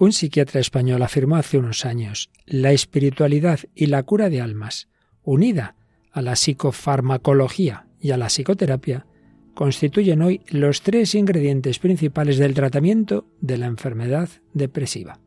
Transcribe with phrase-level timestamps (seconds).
[0.00, 4.88] Un psiquiatra español afirmó hace unos años, la espiritualidad y la cura de almas,
[5.22, 5.76] unida
[6.10, 9.04] a la psicofarmacología y a la psicoterapia,
[9.52, 15.20] constituyen hoy los tres ingredientes principales del tratamiento de la enfermedad depresiva.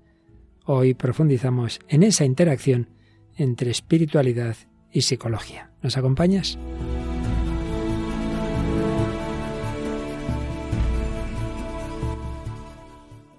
[0.65, 2.89] Hoy profundizamos en esa interacción
[3.37, 4.55] entre espiritualidad
[4.91, 5.69] y psicología.
[5.83, 6.57] ¿Nos acompañas?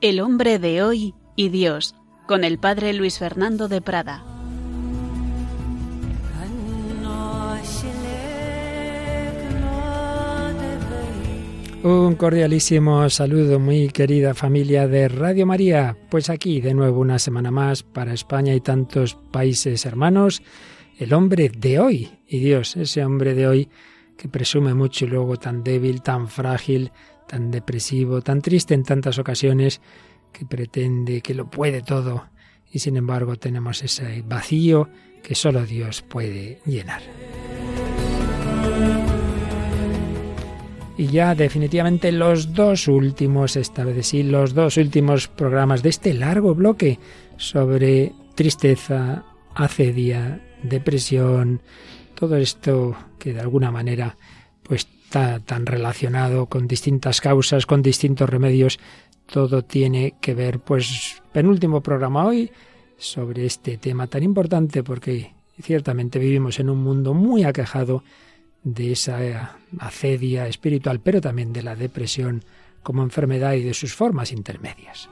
[0.01, 1.95] El hombre de hoy y Dios,
[2.27, 4.24] con el padre Luis Fernando de Prada.
[11.84, 15.95] Un cordialísimo saludo, muy querida familia de Radio María.
[16.09, 20.43] Pues aquí de nuevo una semana más para España y tantos países hermanos.
[20.98, 23.69] El hombre de hoy y Dios, ese hombre de hoy
[24.16, 26.91] que presume mucho y luego tan débil, tan frágil,
[27.29, 29.82] tan depresivo, tan triste en tantas ocasiones,
[30.34, 32.27] que pretende que lo puede todo
[32.70, 34.88] y sin embargo tenemos ese vacío
[35.23, 37.01] que solo Dios puede llenar.
[40.96, 46.15] Y ya definitivamente los dos últimos, esta vez sí, los dos últimos programas de este
[46.15, 46.99] largo bloque
[47.37, 49.24] sobre tristeza,
[49.55, 51.60] acedia, depresión,
[52.15, 54.16] todo esto que de alguna manera
[54.62, 58.80] pues está tan relacionado con distintas causas, con distintos remedios,
[59.27, 62.51] todo tiene que ver, pues, penúltimo programa hoy
[62.97, 68.03] sobre este tema tan importante porque ciertamente vivimos en un mundo muy aquejado
[68.62, 72.43] de esa acedia espiritual, pero también de la depresión
[72.83, 75.09] como enfermedad y de sus formas intermedias.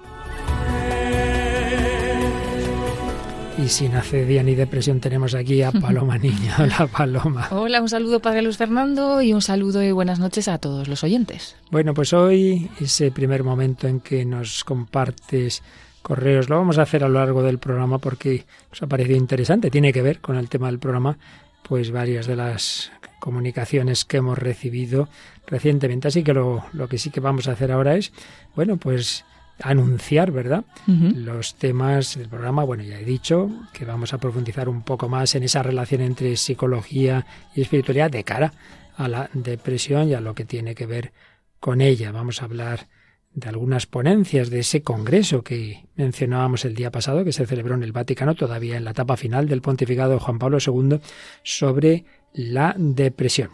[3.59, 6.57] Y sin acedia ni depresión tenemos aquí a Paloma Niña.
[6.59, 7.49] Hola Paloma.
[7.51, 11.05] Hola, un saludo Padre Luis Fernando y un saludo y buenas noches a todos los
[11.05, 11.57] oyentes.
[11.71, 15.63] Bueno, pues hoy ese primer momento en que nos compartes
[16.01, 19.71] correos, lo vamos a hacer a lo largo del programa porque nos ha parecido interesante,
[19.71, 21.19] tiene que ver con el tema del programa,
[21.63, 25.09] pues varias de las comunicaciones que hemos recibido
[25.47, 26.09] recientemente.
[26.09, 28.13] Así que lo, lo que sí que vamos a hacer ahora es,
[28.57, 29.25] bueno, pues
[29.61, 30.65] anunciar, ¿verdad?
[30.87, 32.65] Los temas del programa.
[32.65, 36.37] Bueno, ya he dicho que vamos a profundizar un poco más en esa relación entre
[36.37, 38.53] psicología y espiritualidad de cara
[38.97, 41.13] a la depresión y a lo que tiene que ver
[41.61, 42.13] con ella.
[42.13, 42.89] Vamos a hablar
[43.35, 47.83] de algunas ponencias de ese congreso que mencionábamos el día pasado, que se celebró en
[47.83, 50.99] el Vaticano, todavía en la etapa final del pontificado de Juan Pablo II,
[51.43, 53.51] sobre la depresión.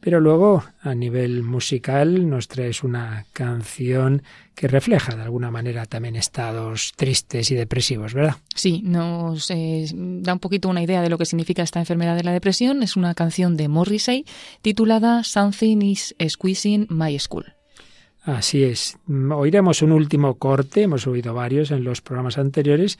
[0.00, 4.22] Pero luego, a nivel musical, nos traes una canción
[4.54, 8.36] que refleja de alguna manera también estados tristes y depresivos, ¿verdad?
[8.54, 12.24] Sí, nos eh, da un poquito una idea de lo que significa esta enfermedad de
[12.24, 12.82] la depresión.
[12.82, 14.24] Es una canción de Morrissey
[14.62, 17.54] titulada Something is Squeezing My School.
[18.22, 18.98] Así es.
[19.08, 22.98] Oiremos un último corte, hemos oído varios en los programas anteriores,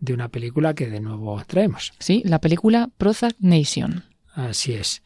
[0.00, 1.92] de una película que de nuevo traemos.
[1.98, 4.04] Sí, la película Prozac Nation.
[4.34, 5.02] Así es.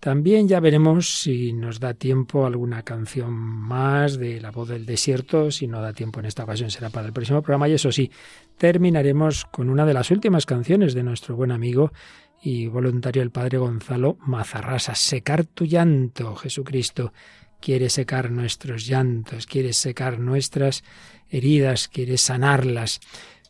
[0.00, 5.50] También ya veremos si nos da tiempo alguna canción más de La voz del desierto.
[5.50, 7.68] Si no da tiempo en esta ocasión será para el próximo programa.
[7.68, 8.10] Y eso sí,
[8.56, 11.92] terminaremos con una de las últimas canciones de nuestro buen amigo
[12.40, 14.94] y voluntario el padre Gonzalo Mazarrasa.
[14.94, 17.12] Secar tu llanto, Jesucristo.
[17.60, 20.84] Quiere secar nuestros llantos, quiere secar nuestras
[21.28, 23.00] heridas, quiere sanarlas.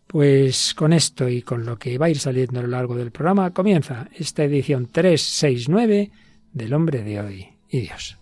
[0.07, 3.11] Pues con esto y con lo que va a ir saliendo a lo largo del
[3.11, 6.11] programa comienza esta edición 369
[6.53, 8.19] del hombre de hoy y Dios.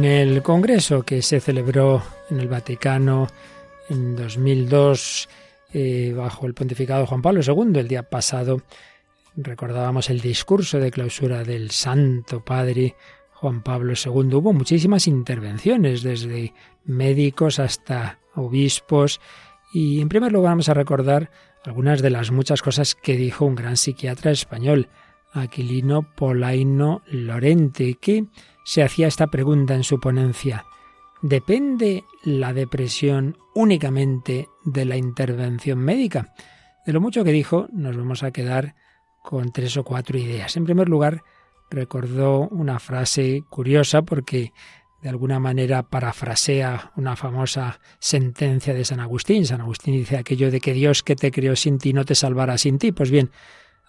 [0.00, 3.26] En el Congreso que se celebró en el Vaticano
[3.90, 5.28] en 2002
[5.74, 8.62] eh, bajo el pontificado de Juan Pablo II, el día pasado
[9.36, 12.96] recordábamos el discurso de clausura del Santo Padre
[13.34, 14.36] Juan Pablo II.
[14.36, 16.54] Hubo muchísimas intervenciones, desde
[16.86, 19.20] médicos hasta obispos,
[19.74, 21.30] y en primer lugar vamos a recordar
[21.62, 24.88] algunas de las muchas cosas que dijo un gran psiquiatra español,
[25.34, 28.24] Aquilino Polaino Lorente, que
[28.70, 30.64] se hacía esta pregunta en su ponencia.
[31.22, 36.32] ¿Depende la depresión únicamente de la intervención médica?
[36.86, 38.76] De lo mucho que dijo, nos vamos a quedar
[39.24, 40.56] con tres o cuatro ideas.
[40.56, 41.24] En primer lugar,
[41.68, 44.52] recordó una frase curiosa porque
[45.02, 49.46] de alguna manera parafrasea una famosa sentencia de San Agustín.
[49.46, 52.56] San Agustín dice aquello de que Dios que te creó sin ti no te salvará
[52.56, 52.92] sin ti.
[52.92, 53.32] Pues bien,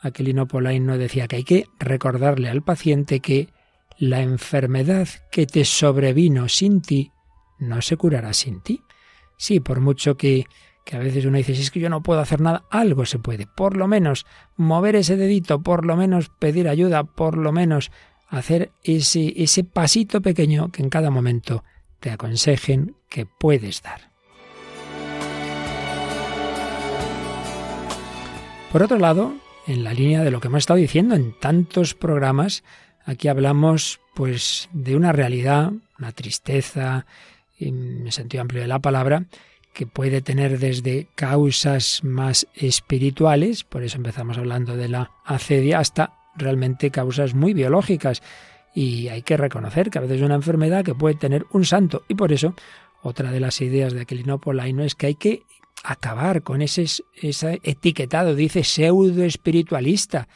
[0.01, 3.50] Aquilino Polaino decía que hay que recordarle al paciente que
[4.01, 7.12] la enfermedad que te sobrevino sin ti
[7.59, 8.81] no se curará sin ti.
[9.38, 10.45] Sí, por mucho que,
[10.83, 13.45] que a veces uno dice, es que yo no puedo hacer nada, algo se puede.
[13.45, 14.25] Por lo menos
[14.57, 17.92] mover ese dedito, por lo menos pedir ayuda, por lo menos
[18.27, 21.63] hacer ese, ese pasito pequeño que en cada momento
[22.00, 24.09] te aconsejen que puedes dar.
[28.71, 29.36] Por otro lado,
[29.68, 32.63] en la línea de lo que hemos estado diciendo en tantos programas,
[33.06, 37.06] aquí hablamos pues de una realidad, una tristeza,
[37.57, 39.25] en el sentido amplio de la palabra,
[39.74, 46.13] que puede tener desde causas más espirituales, por eso empezamos hablando de la acedia, hasta
[46.36, 48.21] realmente causas muy biológicas.
[48.74, 52.04] Y hay que reconocer que a veces es una enfermedad que puede tener un santo.
[52.07, 52.56] Y por eso,
[53.01, 55.44] otra de las ideas de Aquilino Polaino es que hay que
[55.83, 56.86] acabar con ese
[57.63, 60.27] etiquetado, dice pseudo espiritualista,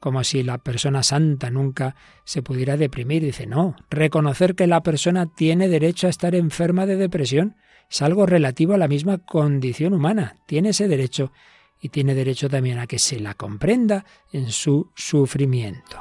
[0.00, 3.22] como si la persona santa nunca se pudiera deprimir.
[3.22, 7.56] Dice, no, reconocer que la persona tiene derecho a estar enferma de depresión
[7.90, 11.32] es algo relativo a la misma condición humana, tiene ese derecho
[11.80, 16.00] y tiene derecho también a que se la comprenda en su sufrimiento.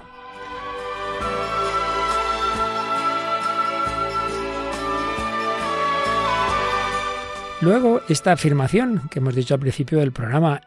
[7.62, 10.62] Luego, esta afirmación que hemos dicho al principio del programa,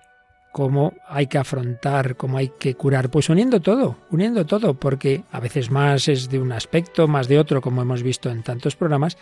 [0.53, 5.41] cómo hay que afrontar, cómo hay que curar, pues uniendo todo, uniendo todo, porque a
[5.41, 9.17] veces más es de un aspecto, más de otro, como hemos visto en tantos programas,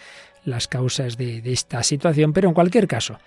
[0.44, 3.18] las causas de, esta situación, pero en cualquier caso,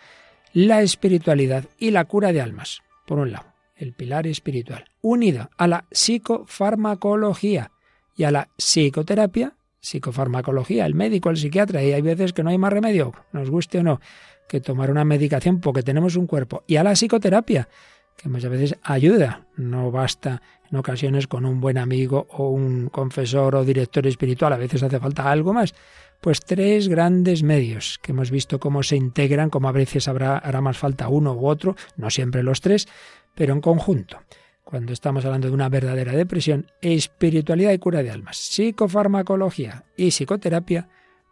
[0.54, 5.68] la espiritualidad y la cura de almas, por un lado, el pilar espiritual, unida a
[5.68, 7.72] la psicofarmacología
[8.16, 12.58] y a la psicoterapia, psicofarmacología, el médico, el psiquiatra, y hay veces que no hay
[12.58, 14.02] más remedio, nos guste o no,
[14.50, 17.70] que tomar una medicación porque tenemos un cuerpo, y a la psicoterapia,
[18.18, 23.56] que muchas veces ayuda, no basta en ocasiones con un buen amigo o un confesor
[23.56, 25.74] o director espiritual, a veces hace falta algo más.
[26.20, 30.60] Pues tres grandes medios que hemos visto cómo se integran, como a veces habrá, hará
[30.60, 32.90] más falta uno u otro, no siempre los tres,
[33.36, 34.20] pero en conjunto.
[34.66, 40.90] Cuando estamos hablando de una verdadera depresión, espiritualidad y cura de almas, psicofarmacología y psicoterapia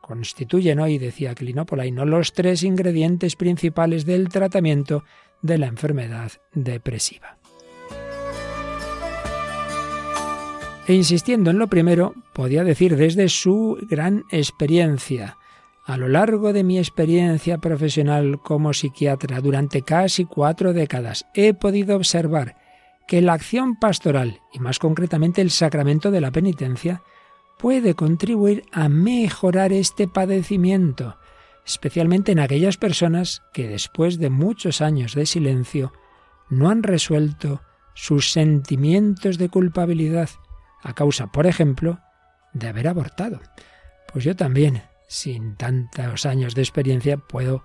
[0.07, 1.35] constituyen hoy, decía
[1.91, 5.03] no los tres ingredientes principales del tratamiento
[5.41, 7.37] de la enfermedad depresiva.
[10.87, 15.37] E insistiendo en lo primero, podía decir desde su gran experiencia,
[15.85, 21.97] a lo largo de mi experiencia profesional como psiquiatra durante casi cuatro décadas, he podido
[21.97, 22.55] observar
[23.05, 27.01] que la acción pastoral, y más concretamente el sacramento de la penitencia,
[27.57, 31.17] puede contribuir a mejorar este padecimiento,
[31.65, 35.91] especialmente en aquellas personas que después de muchos años de silencio
[36.49, 37.61] no han resuelto
[37.93, 40.29] sus sentimientos de culpabilidad
[40.83, 41.99] a causa, por ejemplo,
[42.53, 43.41] de haber abortado.
[44.11, 47.63] Pues yo también, sin tantos años de experiencia, puedo,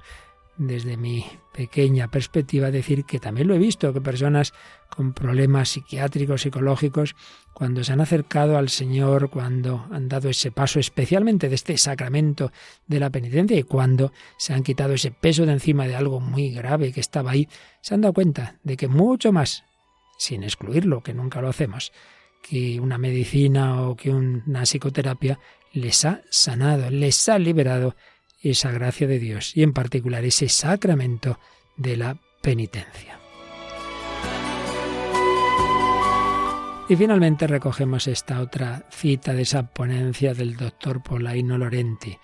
[0.56, 4.52] desde mi pequeña perspectiva, decir que también lo he visto, que personas
[4.94, 7.16] con problemas psiquiátricos, psicológicos,
[7.54, 12.52] cuando se han acercado al Señor, cuando han dado ese paso especialmente de este sacramento
[12.86, 16.50] de la penitencia y cuando se han quitado ese peso de encima de algo muy
[16.50, 17.48] grave que estaba ahí,
[17.80, 19.64] se han dado cuenta de que mucho más,
[20.18, 21.92] sin excluirlo, que nunca lo hacemos,
[22.42, 25.38] que una medicina o que una psicoterapia
[25.72, 27.96] les ha sanado, les ha liberado
[28.50, 31.38] esa gracia de Dios y en particular ese sacramento
[31.76, 33.18] de la penitencia.
[36.88, 42.18] Y finalmente recogemos esta otra cita de esa ponencia del doctor Polaino Lorenti.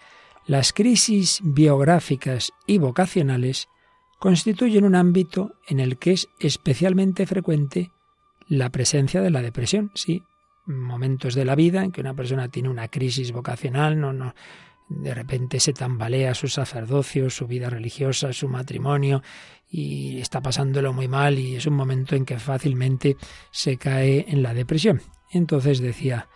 [0.47, 3.69] Las crisis biográficas y vocacionales
[4.19, 7.93] constituyen un ámbito en el que es especialmente frecuente
[8.49, 10.23] la presencia de la depresión, sí,
[10.67, 14.35] momentos de la vida en que una persona tiene una crisis vocacional, no, no,
[14.88, 19.23] de repente se tambalea su sacerdocio, su vida religiosa, su matrimonio,
[19.71, 23.16] y está pasándolo muy mal y es un momento en que fácilmente
[23.50, 25.02] se cae en la depresión.
[25.30, 26.28] Entonces decía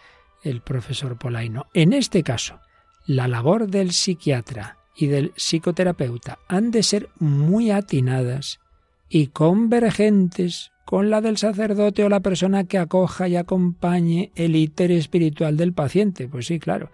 [0.43, 2.61] el profesor Polaino, en este caso,
[3.07, 8.61] la labor del psiquiatra y del psicoterapeuta han de ser muy atinadas
[9.09, 14.91] y convergentes con la del sacerdote o la persona que acoja y acompañe el íter
[14.91, 16.29] espiritual del paciente.
[16.29, 16.91] Pues sí, claro.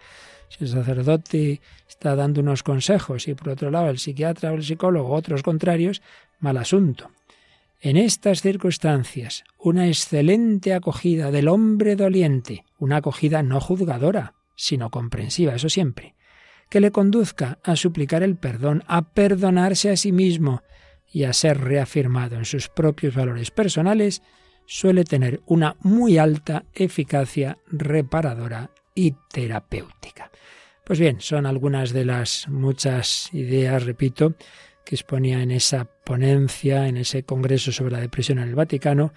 [0.48, 4.64] Si el sacerdote está dando unos consejos y por otro lado el psiquiatra o el
[4.64, 6.02] psicólogo otros contrarios,
[6.40, 7.10] mal asunto.
[7.80, 15.54] En estas circunstancias, una excelente acogida del hombre doliente, una acogida no juzgadora, sino comprensiva,
[15.54, 16.16] eso siempre,
[16.70, 20.62] que le conduzca a suplicar el perdón, a perdonarse a sí mismo
[21.12, 24.22] y a ser reafirmado en sus propios valores personales,
[24.66, 30.32] suele tener una muy alta eficacia reparadora y terapéutica.
[30.82, 34.34] Pues bien, son algunas de las muchas ideas, repito,
[34.84, 39.12] que exponía en esa ponencia, en ese congreso sobre la depresión en el Vaticano,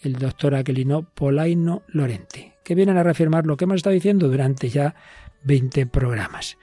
[0.00, 4.70] el doctor Aquilino Polaino Lorenti, que vienen a reafirmar lo que hemos estado diciendo durante
[4.70, 4.94] ya
[5.44, 6.56] 20 programas.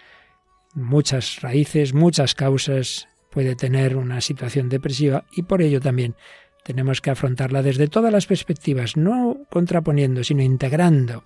[0.74, 6.15] Muchas raíces, muchas causas puede tener una situación depresiva y por ello también
[6.63, 11.24] tenemos que afrontarla desde todas las perspectivas, no contraponiendo, sino integrando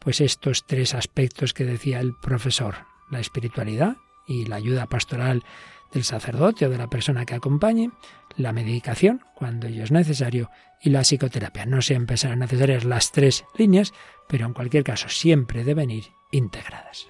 [0.00, 5.44] pues estos tres aspectos que decía el profesor, la espiritualidad y la ayuda pastoral
[5.92, 7.90] del sacerdote o de la persona que acompañe,
[8.36, 10.50] la medicación cuando ello es necesario
[10.82, 11.66] y la psicoterapia.
[11.66, 13.92] No siempre serán necesarias las tres líneas,
[14.28, 17.08] pero en cualquier caso siempre deben ir integradas.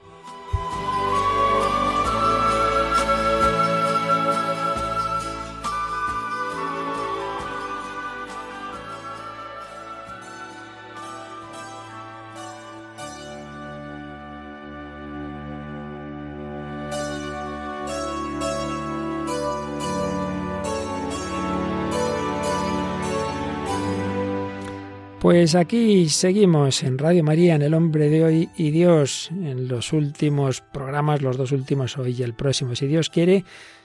[25.31, 29.93] Pues aquí seguimos en Radio María, en El Hombre de Hoy y Dios, en los
[29.93, 33.45] últimos programas, los dos últimos hoy y el próximo, si Dios quiere,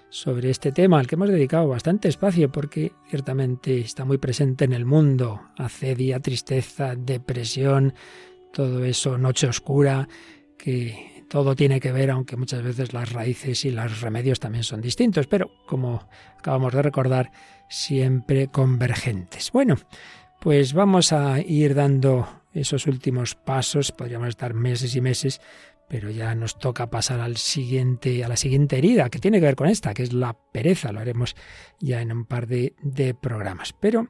[0.09, 4.73] sobre este tema al que hemos dedicado bastante espacio porque ciertamente está muy presente en
[4.73, 5.39] el mundo.
[5.55, 7.93] Acedia, tristeza, depresión,
[8.51, 10.09] todo eso, noche oscura,
[10.57, 14.81] que todo tiene que ver, aunque muchas veces las raíces y los remedios también son
[14.81, 16.09] distintos, pero como
[16.39, 17.31] acabamos de recordar,
[17.69, 19.51] siempre convergentes.
[19.51, 19.75] Bueno,
[20.39, 25.41] pues vamos a ir dando esos últimos pasos, podríamos estar meses y meses,
[25.87, 29.55] pero ya nos toca pasar al siguiente, a la siguiente herida, que tiene que ver
[29.55, 30.91] con esta, que es la pereza.
[30.91, 31.35] Lo haremos
[31.79, 32.73] ya en un par de,
[33.21, 33.73] programas.
[33.73, 34.07] Pero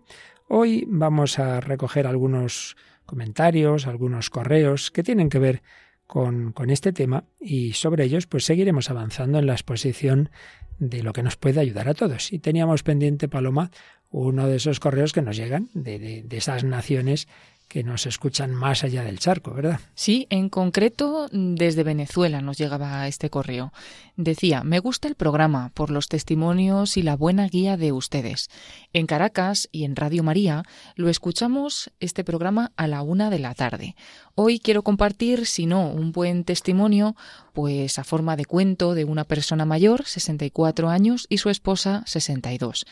[0.47, 5.63] hoy vamos a recoger algunos comentarios, algunos correos que tienen que ver
[6.07, 10.29] con, con, este tema y sobre ellos pues seguiremos avanzando en la exposición
[10.77, 12.31] de lo que nos puede ayudar a todos.
[12.31, 13.71] Y teníamos pendiente, Paloma,
[14.11, 17.27] uno de esos correos que nos llegan de, de, esas naciones
[17.67, 19.79] que nos escuchan más allá del charco, ¿verdad?
[19.95, 23.73] Sí, en concreto desde Venezuela nos llegaba este correo.
[24.15, 28.49] Decía, me gusta el programa por los testimonios y la buena guía de ustedes.
[28.93, 30.63] En Caracas y en Radio María
[30.95, 33.95] lo escuchamos este programa a la una de la tarde.
[34.35, 37.15] Hoy quiero compartir, si no, un buen testimonio,
[37.53, 42.85] pues a forma de cuento de una persona mayor, 64 años, y su esposa, 62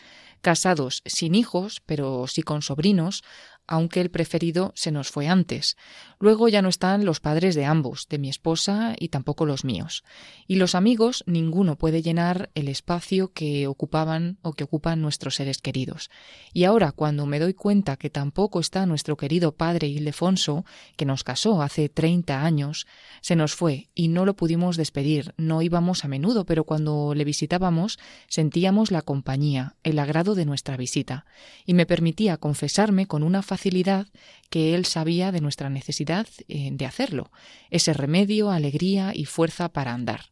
[0.43, 3.23] casados sin hijos, pero sí con sobrinos,
[3.67, 5.77] aunque el preferido se nos fue antes.
[6.19, 10.03] Luego ya no están los padres de ambos, de mi esposa y tampoco los míos.
[10.47, 15.57] Y los amigos, ninguno puede llenar el espacio que ocupaban o que ocupan nuestros seres
[15.57, 16.09] queridos.
[16.53, 20.65] Y ahora, cuando me doy cuenta que tampoco está nuestro querido padre Ildefonso,
[20.95, 22.87] que nos casó hace treinta años,
[23.21, 25.33] se nos fue y no lo pudimos despedir.
[25.37, 30.77] No íbamos a menudo, pero cuando le visitábamos sentíamos la compañía, el agrado de nuestra
[30.77, 31.25] visita,
[31.65, 34.07] y me permitía confesarme con una facilidad
[34.49, 37.31] que él sabía de nuestra necesidad eh, de hacerlo,
[37.69, 40.31] ese remedio, alegría y fuerza para andar.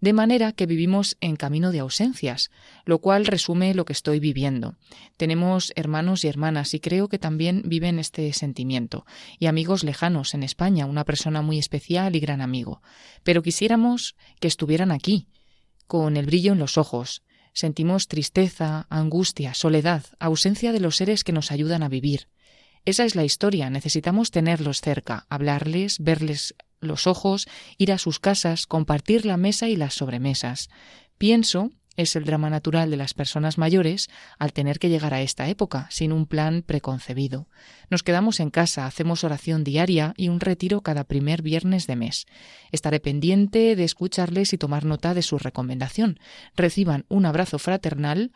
[0.00, 2.50] De manera que vivimos en camino de ausencias,
[2.86, 4.76] lo cual resume lo que estoy viviendo.
[5.18, 9.04] Tenemos hermanos y hermanas y creo que también viven este sentimiento,
[9.38, 12.80] y amigos lejanos en España, una persona muy especial y gran amigo.
[13.22, 15.28] Pero quisiéramos que estuvieran aquí,
[15.86, 21.32] con el brillo en los ojos, sentimos tristeza, angustia, soledad, ausencia de los seres que
[21.32, 22.28] nos ayudan a vivir.
[22.84, 23.70] Esa es la historia.
[23.70, 27.46] Necesitamos tenerlos cerca, hablarles, verles los ojos,
[27.78, 30.68] ir a sus casas, compartir la mesa y las sobremesas.
[31.16, 34.08] Pienso es el drama natural de las personas mayores
[34.38, 37.48] al tener que llegar a esta época sin un plan preconcebido.
[37.90, 42.26] Nos quedamos en casa, hacemos oración diaria y un retiro cada primer viernes de mes.
[42.70, 46.18] Estaré pendiente de escucharles y tomar nota de su recomendación.
[46.56, 48.32] Reciban un abrazo fraternal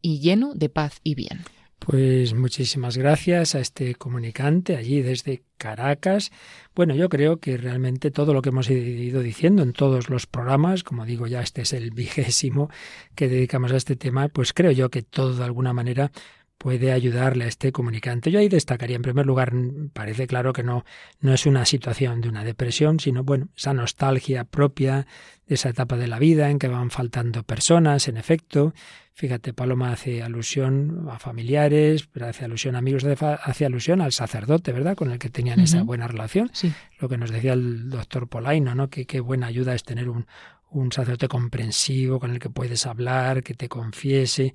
[0.00, 1.40] y lleno de paz y bien.
[1.80, 6.30] Pues muchísimas gracias a este comunicante allí desde Caracas.
[6.74, 10.84] Bueno, yo creo que realmente todo lo que hemos ido diciendo en todos los programas,
[10.84, 12.68] como digo ya, este es el vigésimo
[13.14, 16.12] que dedicamos a este tema, pues creo yo que todo de alguna manera
[16.60, 18.30] puede ayudarle a este comunicante.
[18.30, 19.54] Yo ahí destacaría, en primer lugar,
[19.94, 20.84] parece claro que no,
[21.20, 25.06] no es una situación de una depresión, sino, bueno, esa nostalgia propia
[25.46, 28.74] de esa etapa de la vida en que van faltando personas, en efecto.
[29.14, 34.72] Fíjate, Paloma hace alusión a familiares, pero hace alusión a amigos, hace alusión al sacerdote,
[34.72, 36.50] ¿verdad?, con el que tenían esa buena relación.
[36.52, 36.70] Sí.
[36.98, 40.26] Lo que nos decía el doctor Polaino, ¿no?, que qué buena ayuda es tener un,
[40.68, 44.52] un sacerdote comprensivo con el que puedes hablar, que te confiese.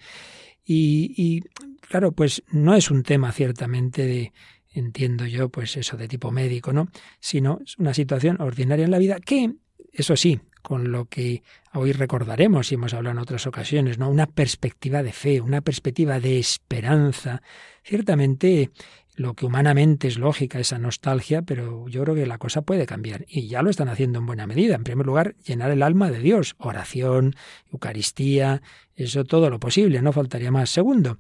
[0.68, 1.44] Y, y
[1.88, 4.34] claro, pues no es un tema ciertamente de,
[4.72, 6.90] entiendo yo, pues eso de tipo médico, ¿no?
[7.20, 9.54] Sino es una situación ordinaria en la vida que,
[9.92, 14.10] eso sí, con lo que hoy recordaremos y hemos hablado en otras ocasiones, ¿no?
[14.10, 17.42] Una perspectiva de fe, una perspectiva de esperanza.
[17.84, 18.72] Ciertamente
[19.16, 23.26] lo que humanamente es lógica, esa nostalgia, pero yo creo que la cosa puede cambiar
[23.28, 24.76] y ya lo están haciendo en buena medida.
[24.76, 27.36] En primer lugar, llenar el alma de Dios, oración,
[27.72, 28.62] Eucaristía,
[28.96, 30.70] eso todo lo posible, no faltaría más.
[30.70, 31.18] Segundo,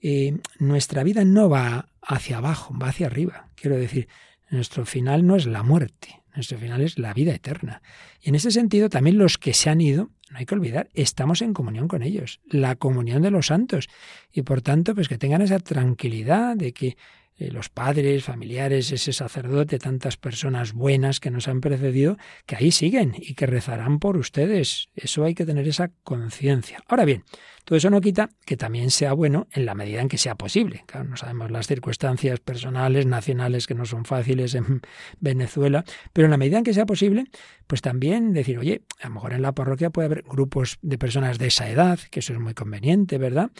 [0.00, 3.48] eh, nuestra vida no va hacia abajo, va hacia arriba.
[3.54, 4.08] Quiero decir,
[4.50, 7.82] nuestro final no es la muerte, nuestro final es la vida eterna.
[8.20, 11.42] Y en ese sentido, también los que se han ido, no hay que olvidar, estamos
[11.42, 13.88] en comunión con ellos, la comunión de los santos.
[14.32, 16.96] Y por tanto, pues que tengan esa tranquilidad de que
[17.40, 22.70] eh, los padres, familiares, ese sacerdote, tantas personas buenas que nos han precedido, que ahí
[22.70, 24.90] siguen y que rezarán por ustedes.
[24.94, 26.84] Eso hay que tener esa conciencia.
[26.86, 27.24] Ahora bien,
[27.64, 30.82] todo eso no quita que también sea bueno en la medida en que sea posible.
[30.86, 34.82] Claro, no sabemos las circunstancias personales, nacionales, que no son fáciles en
[35.20, 37.24] Venezuela, pero en la medida en que sea posible,
[37.66, 41.38] pues también decir, oye, a lo mejor en la parroquia puede haber grupos de personas
[41.38, 43.50] de esa edad, que eso es muy conveniente, ¿verdad?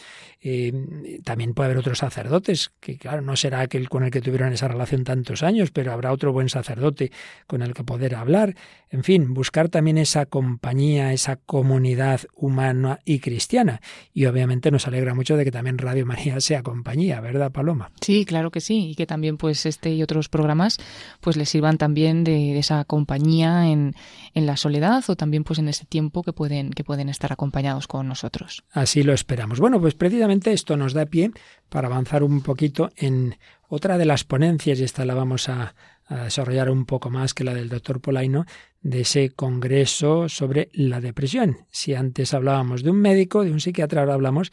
[0.41, 4.51] Eh, también puede haber otros sacerdotes, que claro, no será aquel con el que tuvieron
[4.51, 7.11] esa relación tantos años, pero habrá otro buen sacerdote
[7.47, 8.55] con el que poder hablar.
[8.89, 13.79] En fin, buscar también esa compañía, esa comunidad humana y cristiana.
[14.13, 17.91] Y obviamente nos alegra mucho de que también Radio María sea compañía, ¿verdad, Paloma?
[18.01, 20.77] Sí, claro que sí, y que también pues este y otros programas
[21.21, 23.95] pues les sirvan también de, esa compañía en,
[24.33, 27.87] en, la soledad o también pues en ese tiempo que pueden, que pueden estar acompañados
[27.87, 28.65] con nosotros.
[28.71, 29.61] Así lo esperamos.
[29.61, 31.31] Bueno, pues precisamente esto nos da pie
[31.69, 33.37] para avanzar un poquito en
[33.73, 35.73] otra de las ponencias, y esta la vamos a,
[36.09, 38.45] desarrollar un poco más que la del doctor Polaino,
[38.81, 41.59] de ese congreso sobre la depresión.
[41.71, 44.51] Si antes hablábamos de un médico, de un psiquiatra, ahora hablamos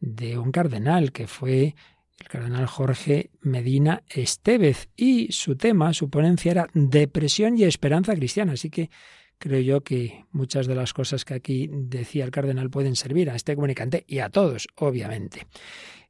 [0.00, 1.76] de un cardenal que fue
[2.18, 8.52] el cardenal Jorge Medina Estevez y su tema, su ponencia era depresión y esperanza cristiana.
[8.52, 8.90] Así que
[9.38, 13.34] creo yo que muchas de las cosas que aquí decía el cardenal pueden servir a
[13.34, 15.46] este comunicante y a todos, obviamente.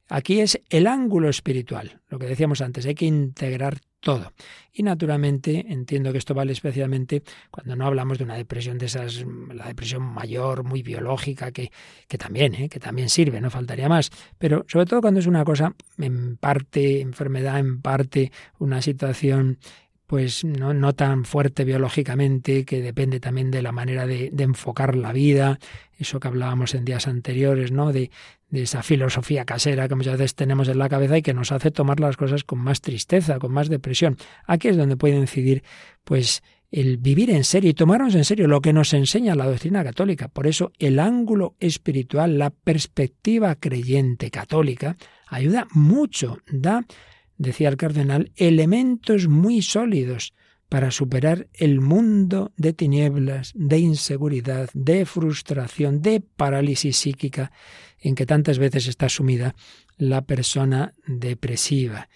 [0.09, 4.33] Aquí es el ángulo espiritual, lo que decíamos antes, hay que integrar todo.
[4.73, 9.23] Y naturalmente entiendo que esto vale especialmente cuando no hablamos de una depresión de esas,
[9.53, 11.71] la depresión mayor, muy biológica, que,
[12.07, 12.69] que también, ¿eh?
[12.69, 14.09] que también sirve, no faltaría más.
[14.37, 19.59] Pero sobre todo cuando es una cosa en parte enfermedad, en parte una situación
[20.07, 25.13] pues no, tan fuerte biológicamente, que depende también de la manera de, de, enfocar la
[25.13, 25.59] vida,
[25.99, 27.93] eso que hablábamos en días anteriores, ¿no?
[27.93, 28.09] De,
[28.49, 31.71] de esa filosofía casera que muchas veces tenemos en la cabeza y que nos hace
[31.71, 34.17] tomar las cosas con más tristeza, con más depresión.
[34.45, 35.63] Aquí es donde puede incidir,
[36.03, 39.83] pues, el vivir en serio y tomarnos en serio lo que nos enseña la doctrina
[39.83, 40.27] católica.
[40.27, 44.95] Por eso el ángulo espiritual, la perspectiva creyente católica,
[45.27, 46.85] ayuda mucho, da
[47.37, 50.33] decía el cardenal, elementos muy sólidos
[50.69, 57.51] para superar el mundo de tinieblas, de inseguridad, de frustración, de parálisis psíquica
[57.99, 59.55] en que tantas veces está sumida
[59.97, 62.07] la persona depresiva.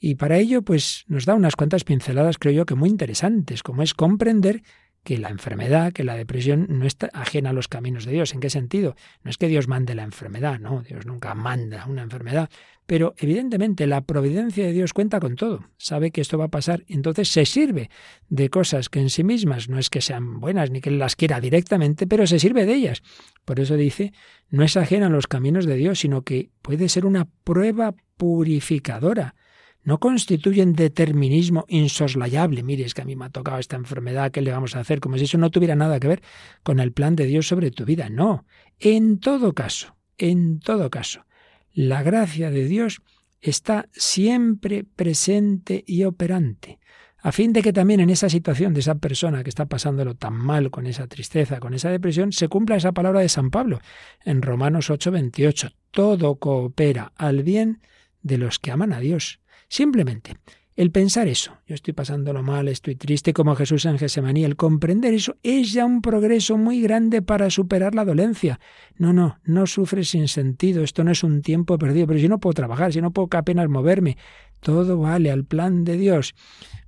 [0.00, 3.82] Y para ello, pues nos da unas cuantas pinceladas, creo yo, que muy interesantes, como
[3.82, 4.62] es comprender
[5.02, 8.34] que la enfermedad, que la depresión no está ajena a los caminos de Dios.
[8.34, 8.96] ¿En qué sentido?
[9.22, 12.50] No es que Dios mande la enfermedad, no, Dios nunca manda una enfermedad,
[12.86, 16.84] pero evidentemente la providencia de Dios cuenta con todo, sabe que esto va a pasar,
[16.88, 17.88] entonces se sirve
[18.28, 21.40] de cosas que en sí mismas no es que sean buenas ni que las quiera
[21.40, 23.02] directamente, pero se sirve de ellas.
[23.44, 24.12] Por eso dice,
[24.50, 29.34] no es ajena a los caminos de Dios, sino que puede ser una prueba purificadora
[29.82, 32.62] no constituyen determinismo insoslayable.
[32.62, 35.00] Mire, es que a mí me ha tocado esta enfermedad, ¿qué le vamos a hacer?
[35.00, 36.22] Como si eso no tuviera nada que ver
[36.62, 38.08] con el plan de Dios sobre tu vida.
[38.10, 38.44] No.
[38.78, 41.24] En todo caso, en todo caso,
[41.72, 43.00] la gracia de Dios
[43.40, 46.78] está siempre presente y operante,
[47.22, 50.34] a fin de que también en esa situación de esa persona que está pasándolo tan
[50.34, 53.80] mal con esa tristeza, con esa depresión, se cumpla esa palabra de San Pablo
[54.24, 55.72] en Romanos 8:28.
[55.90, 57.80] Todo coopera al bien
[58.22, 59.39] de los que aman a Dios
[59.70, 60.34] Simplemente
[60.74, 65.14] el pensar eso, yo estoy pasándolo mal, estoy triste como Jesús en Gesemaní, el comprender
[65.14, 68.58] eso es ya un progreso muy grande para superar la dolencia.
[68.96, 72.40] No, no, no sufres sin sentido, esto no es un tiempo perdido, pero si no
[72.40, 74.16] puedo trabajar, si no puedo apenas moverme,
[74.58, 76.34] todo vale al plan de Dios.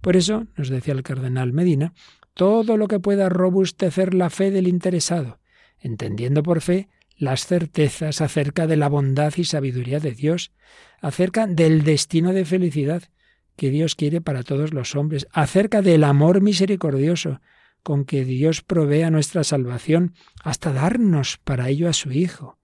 [0.01, 1.93] Por eso, nos decía el cardenal Medina,
[2.35, 5.39] todo lo que pueda robustecer la fe del interesado,
[5.79, 6.89] entendiendo por fe
[7.23, 10.51] las certezas acerca de la bondad y sabiduría de Dios,
[11.01, 13.05] acerca del destino de felicidad
[13.55, 17.41] que Dios quiere para todos los hombres, acerca del amor misericordioso
[17.85, 22.59] con que Dios provee a nuestra salvación hasta darnos para ello a su Hijo,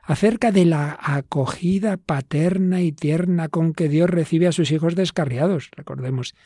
[0.00, 5.70] acerca de la acogida paterna y tierna con que Dios recibe a sus hijos descarriados.
[5.72, 6.36] Recordemos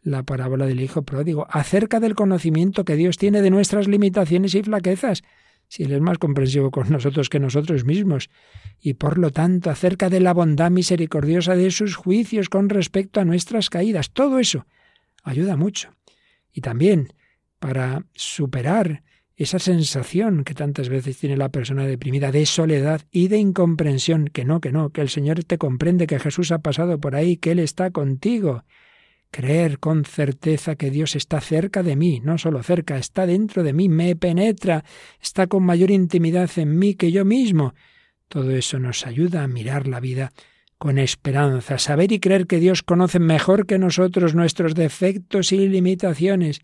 [0.00, 4.62] la parábola del Hijo pródigo, acerca del conocimiento que Dios tiene de nuestras limitaciones y
[4.62, 5.24] flaquezas,
[5.68, 8.30] si Él es más comprensivo con nosotros que nosotros mismos,
[8.80, 13.24] y por lo tanto acerca de la bondad misericordiosa de sus juicios con respecto a
[13.24, 14.10] nuestras caídas.
[14.10, 14.66] Todo eso
[15.22, 15.90] ayuda mucho.
[16.52, 17.12] Y también
[17.58, 19.02] para superar
[19.36, 24.44] esa sensación que tantas veces tiene la persona deprimida de soledad y de incomprensión, que
[24.44, 27.50] no, que no, que el Señor te comprende, que Jesús ha pasado por ahí, que
[27.50, 28.64] Él está contigo.
[29.30, 33.72] Creer con certeza que Dios está cerca de mí, no solo cerca, está dentro de
[33.72, 34.84] mí, me penetra,
[35.20, 37.74] está con mayor intimidad en mí que yo mismo.
[38.28, 40.32] Todo eso nos ayuda a mirar la vida
[40.78, 46.60] con esperanza, saber y creer que Dios conoce mejor que nosotros nuestros defectos y limitaciones,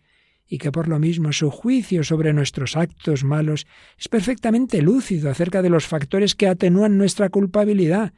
[0.46, 3.66] y que por lo mismo su juicio sobre nuestros actos malos
[3.98, 8.12] es perfectamente lúcido acerca de los factores que atenúan nuestra culpabilidad.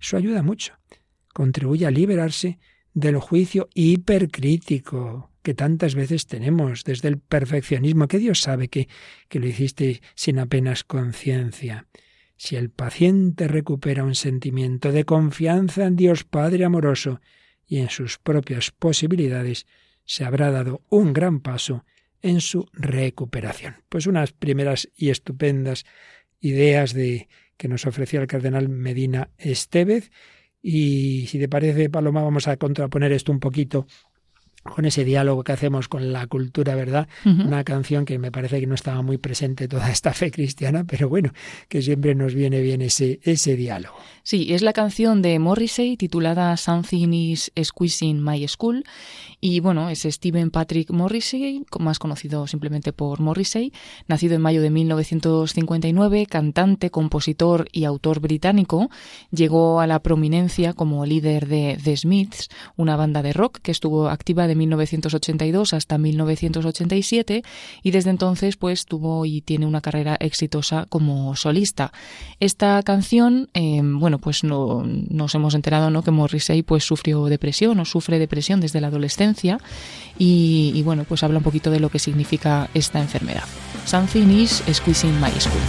[0.00, 0.78] Eso ayuda mucho.
[1.34, 2.58] Contribuye a liberarse
[2.94, 8.88] del juicio hipercrítico que tantas veces tenemos desde el perfeccionismo, que Dios sabe que,
[9.28, 11.86] que lo hiciste sin apenas conciencia.
[12.36, 17.20] Si el paciente recupera un sentimiento de confianza en Dios Padre amoroso
[17.66, 19.66] y en sus propias posibilidades,
[20.04, 21.84] se habrá dado un gran paso
[22.22, 23.76] en su recuperación.
[23.88, 25.84] Pues unas primeras y estupendas
[26.40, 30.10] ideas de que nos ofrecía el cardenal Medina Estevez
[30.66, 33.86] y si te parece, Paloma, vamos a contraponer esto un poquito
[34.64, 37.08] con ese diálogo que hacemos con la cultura, ¿verdad?
[37.24, 41.08] Una canción que me parece que no estaba muy presente toda esta fe cristiana, pero
[41.08, 41.32] bueno,
[41.68, 43.96] que siempre nos viene bien ese, ese diálogo.
[44.22, 48.84] Sí, es la canción de Morrissey titulada Something is Squeezing My School
[49.40, 53.72] y bueno, es Stephen Patrick Morrissey, más conocido simplemente por Morrissey,
[54.08, 58.88] nacido en mayo de 1959, cantante, compositor y autor británico,
[59.30, 64.08] llegó a la prominencia como líder de The Smiths, una banda de rock que estuvo
[64.08, 67.42] activa de 1982 hasta 1987
[67.82, 71.92] y desde entonces pues tuvo y tiene una carrera exitosa como solista.
[72.40, 76.02] Esta canción, eh, bueno, pues no, nos hemos enterado ¿no?
[76.02, 79.58] que Morrissey pues sufrió depresión o sufre depresión desde la adolescencia
[80.18, 83.44] y, bueno, pues habla un poquito de lo que significa esta enfermedad.
[83.84, 85.60] Something is squeezing my school.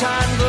[0.00, 0.39] time.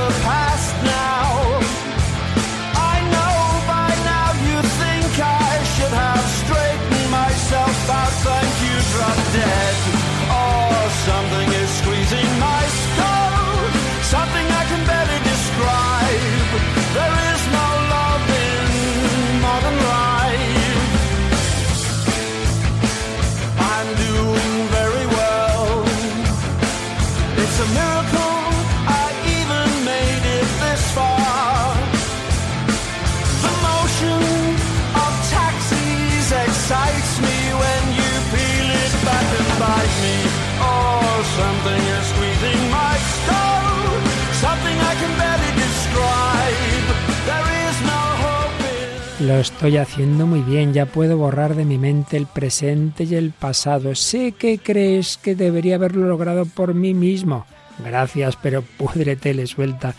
[49.31, 53.31] Lo estoy haciendo muy bien, ya puedo borrar de mi mente el presente y el
[53.31, 53.95] pasado.
[53.95, 57.45] Sé que crees que debería haberlo logrado por mí mismo.
[57.81, 59.95] Gracias, pero púdrete, le suelta.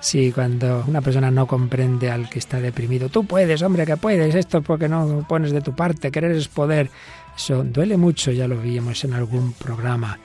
[0.00, 4.34] Sí, cuando una persona no comprende al que está deprimido, tú puedes, hombre, que puedes,
[4.34, 6.90] esto es porque no pones de tu parte, querer es poder.
[7.34, 10.18] Eso duele mucho, ya lo vimos en algún programa.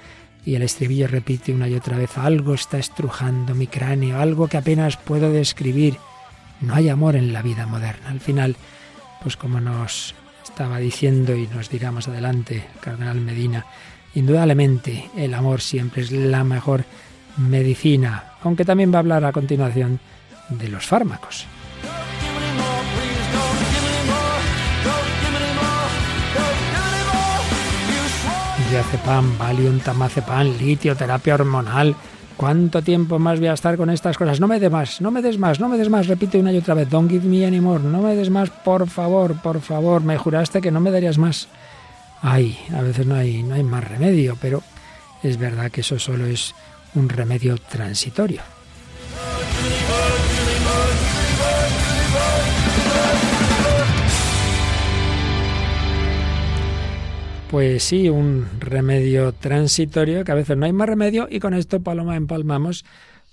[0.44, 4.58] Y el estribillo repite una y otra vez, algo está estrujando mi cráneo, algo que
[4.58, 5.96] apenas puedo describir.
[6.62, 8.10] No hay amor en la vida moderna.
[8.10, 8.56] Al final,
[9.22, 13.66] pues como nos estaba diciendo y nos dirá más adelante el Cardenal Medina,
[14.16, 16.84] indudablemente el amor siempre es la mejor
[17.38, 20.00] medicina, aunque también va a hablar a continuación
[20.50, 21.46] de los fármacos.
[28.70, 31.96] Diazepam, Valium, Tamazepam, litio, terapia hormonal.
[32.40, 34.40] ¿Cuánto tiempo más voy a estar con estas cosas?
[34.40, 36.08] No me des más, no me des más, no me des más.
[36.08, 36.90] Repite una y otra vez.
[36.90, 37.84] Don't give me any more.
[37.84, 40.02] No me des más, por favor, por favor.
[40.02, 41.50] Me juraste que no me darías más.
[42.22, 44.64] Ay, a veces no hay, no hay más remedio, pero
[45.22, 46.56] es verdad que eso solo es
[46.96, 48.42] un remedio transitorio.
[57.50, 61.82] Pues sí, un remedio transitorio, que a veces no hay más remedio, y con esto,
[61.82, 62.86] Paloma, empalmamos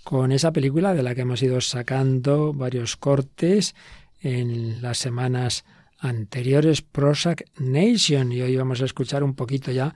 [0.05, 3.75] con esa película de la que hemos ido sacando varios cortes
[4.23, 5.67] en las semanas
[5.99, 9.95] anteriores Prozac Nation y hoy vamos a escuchar un poquito ya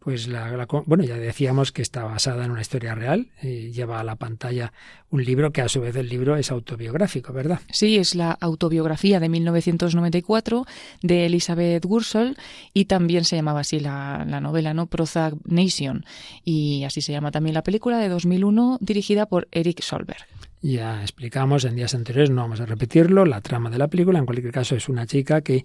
[0.00, 4.04] pues la, bueno ya decíamos que está basada en una historia real y lleva a
[4.04, 4.72] la pantalla
[5.10, 9.20] un libro que a su vez el libro es autobiográfico verdad sí es la autobiografía
[9.20, 10.66] de 1994
[11.02, 12.36] de Elizabeth Gursol
[12.74, 16.04] y también se llamaba así la, la novela no Prozac Nation.
[16.44, 20.26] Y así se llama también la película de 2001 dirigida por Eric Solberg.
[20.62, 24.18] Ya explicamos en días anteriores, no vamos a repetirlo, la trama de la película.
[24.18, 25.64] En cualquier caso, es una chica que,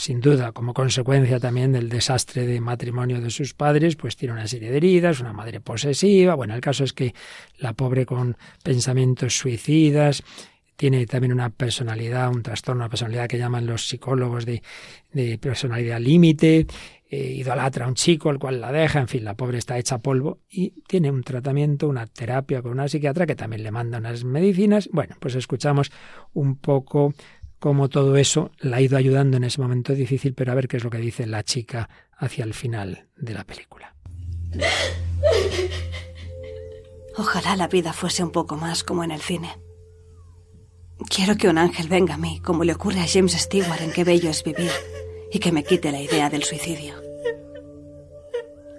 [0.00, 4.46] sin duda, como consecuencia también del desastre de matrimonio de sus padres, pues tiene una
[4.46, 6.34] serie de heridas, una madre posesiva.
[6.34, 7.14] Bueno, el caso es que
[7.58, 10.22] la pobre con pensamientos suicidas,
[10.80, 14.62] tiene también una personalidad, un trastorno, una personalidad que llaman los psicólogos de,
[15.12, 16.66] de personalidad límite,
[17.10, 19.98] eh, idolatra a un chico, el cual la deja, en fin, la pobre está hecha
[19.98, 24.24] polvo y tiene un tratamiento, una terapia con una psiquiatra que también le manda unas
[24.24, 24.88] medicinas.
[24.92, 25.90] Bueno, pues escuchamos
[26.32, 27.12] un poco
[27.60, 30.78] cómo todo eso la ha ido ayudando en ese momento difícil, pero a ver qué
[30.78, 33.94] es lo que dice la chica hacia el final de la película.
[37.16, 39.50] Ojalá la vida fuese un poco más como en el cine.
[41.08, 44.04] Quiero que un ángel venga a mí, como le ocurre a James Stewart en Qué
[44.04, 44.70] bello es vivir,
[45.32, 46.94] y que me quite la idea del suicidio.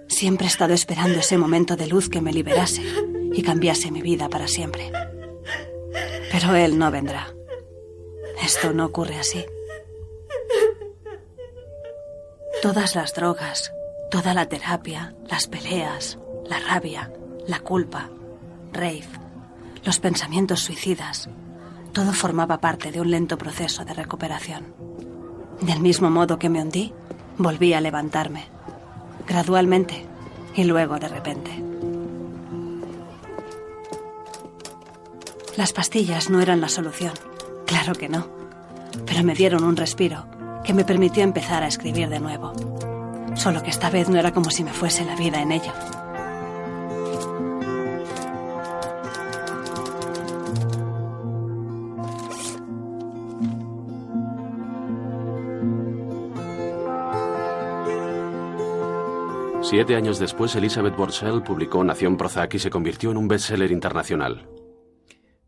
[0.08, 2.82] Siempre he estado esperando ese momento de luz que me liberase
[3.32, 4.90] y cambiase mi vida para siempre.
[6.30, 7.32] Pero él no vendrá.
[8.40, 9.44] Esto no ocurre así.
[12.62, 13.72] Todas las drogas,
[14.10, 17.12] toda la terapia, las peleas, la rabia,
[17.46, 18.08] la culpa,
[18.72, 19.08] rave,
[19.84, 21.28] los pensamientos suicidas,
[21.92, 24.74] todo formaba parte de un lento proceso de recuperación.
[25.60, 26.92] Del mismo modo que me hundí,
[27.36, 28.46] volví a levantarme,
[29.26, 30.06] gradualmente
[30.54, 31.50] y luego de repente.
[35.56, 37.12] Las pastillas no eran la solución,
[37.72, 38.28] claro que no,
[39.06, 40.26] pero me dieron un respiro
[40.62, 42.52] que me permitió empezar a escribir de nuevo.
[43.34, 45.72] Solo que esta vez no era como si me fuese la vida en ello.
[59.62, 64.46] Siete años después, Elizabeth Borsell publicó Nación Prozac y se convirtió en un bestseller internacional.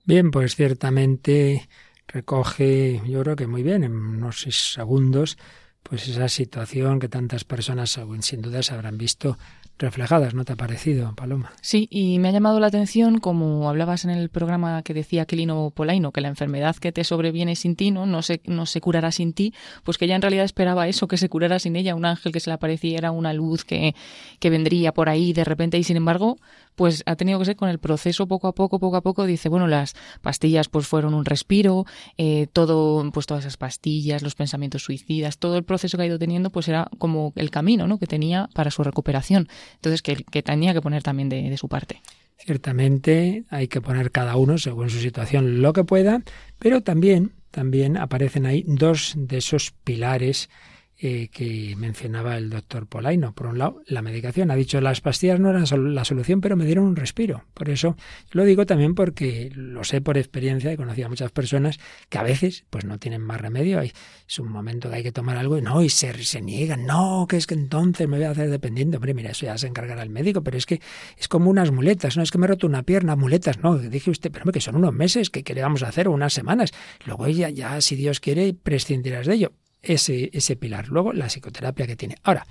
[0.07, 1.69] Bien, pues ciertamente
[2.15, 5.37] recoge, yo creo que muy bien, en unos segundos,
[5.83, 9.37] pues esa situación que tantas personas sin duda se habrán visto
[9.79, 11.53] reflejadas, ¿no te ha parecido, Paloma?
[11.61, 15.73] Sí, y me ha llamado la atención, como hablabas en el programa que decía Quelino
[15.75, 19.11] Polaino, que la enfermedad que te sobreviene sin ti no, no, se, no se curará
[19.11, 22.05] sin ti, pues que ella en realidad esperaba eso, que se curara sin ella, un
[22.05, 23.97] ángel que se le apareciera, una luz que,
[24.39, 26.39] que vendría por ahí de repente, y sin embargo,
[26.75, 29.49] pues ha tenido que ser con el proceso poco a poco, poco a poco, dice,
[29.49, 31.85] bueno, las pastillas pues fueron un respiro,
[32.19, 36.19] eh, todo, pues todas esas pastillas, los pensamientos suicidas, todo el proceso que ha ido
[36.19, 37.99] teniendo, pues era como el camino, ¿no?
[37.99, 39.49] que tenía para su recuperación.
[39.77, 42.01] Entonces, que, que tenía que poner también de, de su parte.
[42.37, 46.23] Ciertamente hay que poner cada uno según su situación lo que pueda,
[46.59, 50.51] pero también, también aparecen ahí dos de esos pilares
[50.97, 53.35] eh, que mencionaba el doctor Polaino.
[53.35, 54.51] Por un lado, la medicación.
[54.51, 57.45] Ha dicho las pastillas no eran la solución, pero me dieron un respiro.
[57.53, 57.97] Por eso
[58.31, 61.79] lo digo también porque lo sé por experiencia y conocí a muchas personas
[62.09, 63.81] que a veces pues no tienen más remedio.
[63.81, 66.87] Es un momento que hay que tomar algo y no, y se, se niegan.
[66.87, 68.97] No, que es que entonces me voy a hacer dependiente.
[68.97, 70.81] Hombre, mira, eso ya se encargará el médico, pero es que
[71.19, 72.17] es como unas muletas.
[72.17, 73.59] No es que me he roto una pierna, muletas.
[73.59, 76.05] No, dije usted, pero que son unos meses, que, que le vamos a hacer?
[76.09, 76.73] unas semanas.
[77.05, 79.53] Luego ya, ya, si Dios quiere, prescindirás de ello
[79.85, 80.89] ese, ese pilar.
[80.89, 82.17] Luego, la psicoterapia que tiene.
[82.23, 82.47] Ahora,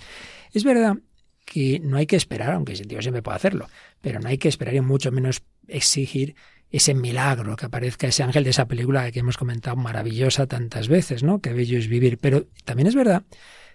[0.51, 0.97] es verdad
[1.45, 3.67] que no hay que esperar, aunque Dios siempre puede hacerlo,
[4.01, 6.35] pero no hay que esperar y mucho menos exigir
[6.71, 11.21] ese milagro, que aparezca ese ángel de esa película que hemos comentado maravillosa tantas veces,
[11.21, 11.39] ¿no?
[11.39, 12.17] Que bello es vivir.
[12.17, 13.23] Pero también es verdad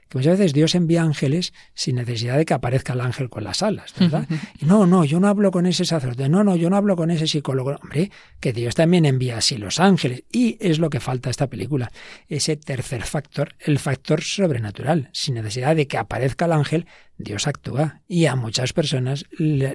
[0.09, 3.63] que muchas veces Dios envía ángeles sin necesidad de que aparezca el ángel con las
[3.63, 4.27] alas, ¿verdad?
[4.59, 7.11] Y no, no, yo no hablo con ese sacerdote, no, no, yo no hablo con
[7.11, 7.77] ese psicólogo.
[7.83, 10.25] Hombre, que Dios también envía así los ángeles.
[10.33, 11.91] Y es lo que falta esta película,
[12.29, 16.87] ese tercer factor, el factor sobrenatural, sin necesidad de que aparezca el ángel,
[17.19, 19.27] Dios actúa y a muchas personas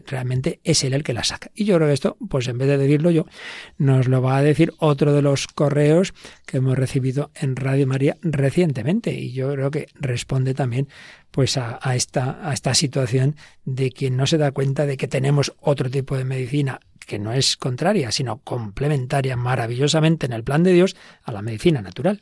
[0.05, 1.51] realmente es Él el que la saca.
[1.53, 3.25] Y yo creo que esto, pues en vez de decirlo yo,
[3.77, 6.13] nos lo va a decir otro de los correos
[6.45, 9.13] que hemos recibido en Radio María recientemente.
[9.13, 10.87] Y yo creo que responde también
[11.31, 15.53] pues a, esta, a esta situación de quien no se da cuenta de que tenemos
[15.59, 20.71] otro tipo de medicina que no es contraria, sino complementaria maravillosamente en el plan de
[20.71, 22.21] Dios a la medicina natural.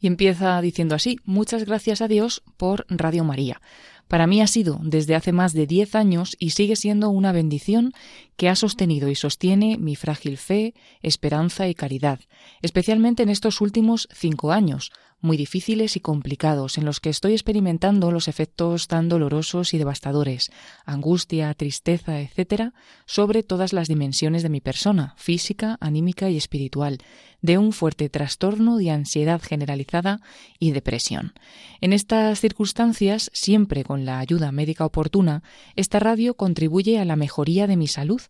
[0.00, 3.60] Y empieza diciendo así, muchas gracias a Dios por Radio María.
[4.10, 7.92] Para mí ha sido desde hace más de diez años y sigue siendo una bendición
[8.36, 12.18] que ha sostenido y sostiene mi frágil fe, esperanza y caridad,
[12.60, 18.10] especialmente en estos últimos cinco años, muy difíciles y complicados, en los que estoy experimentando
[18.10, 20.50] los efectos tan dolorosos y devastadores,
[20.84, 22.72] angustia, tristeza, etcétera,
[23.06, 26.98] sobre todas las dimensiones de mi persona, física, anímica y espiritual,
[27.42, 30.20] de un fuerte trastorno de ansiedad generalizada
[30.58, 31.32] y depresión.
[31.80, 35.42] En estas circunstancias, siempre con la ayuda médica oportuna,
[35.76, 38.20] esta radio contribuye a la mejoría de mi salud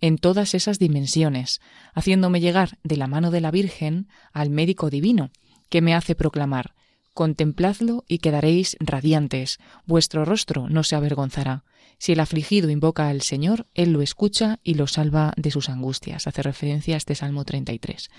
[0.00, 1.60] en todas esas dimensiones,
[1.94, 5.30] haciéndome llegar de la mano de la Virgen al médico divino,
[5.70, 6.74] que me hace proclamar
[7.14, 11.64] Contempladlo y quedaréis radiantes, vuestro rostro no se avergonzará.
[11.98, 16.26] Si el afligido invoca al Señor, Él lo escucha y lo salva de sus angustias.
[16.26, 18.10] Hace referencia a este Salmo 33.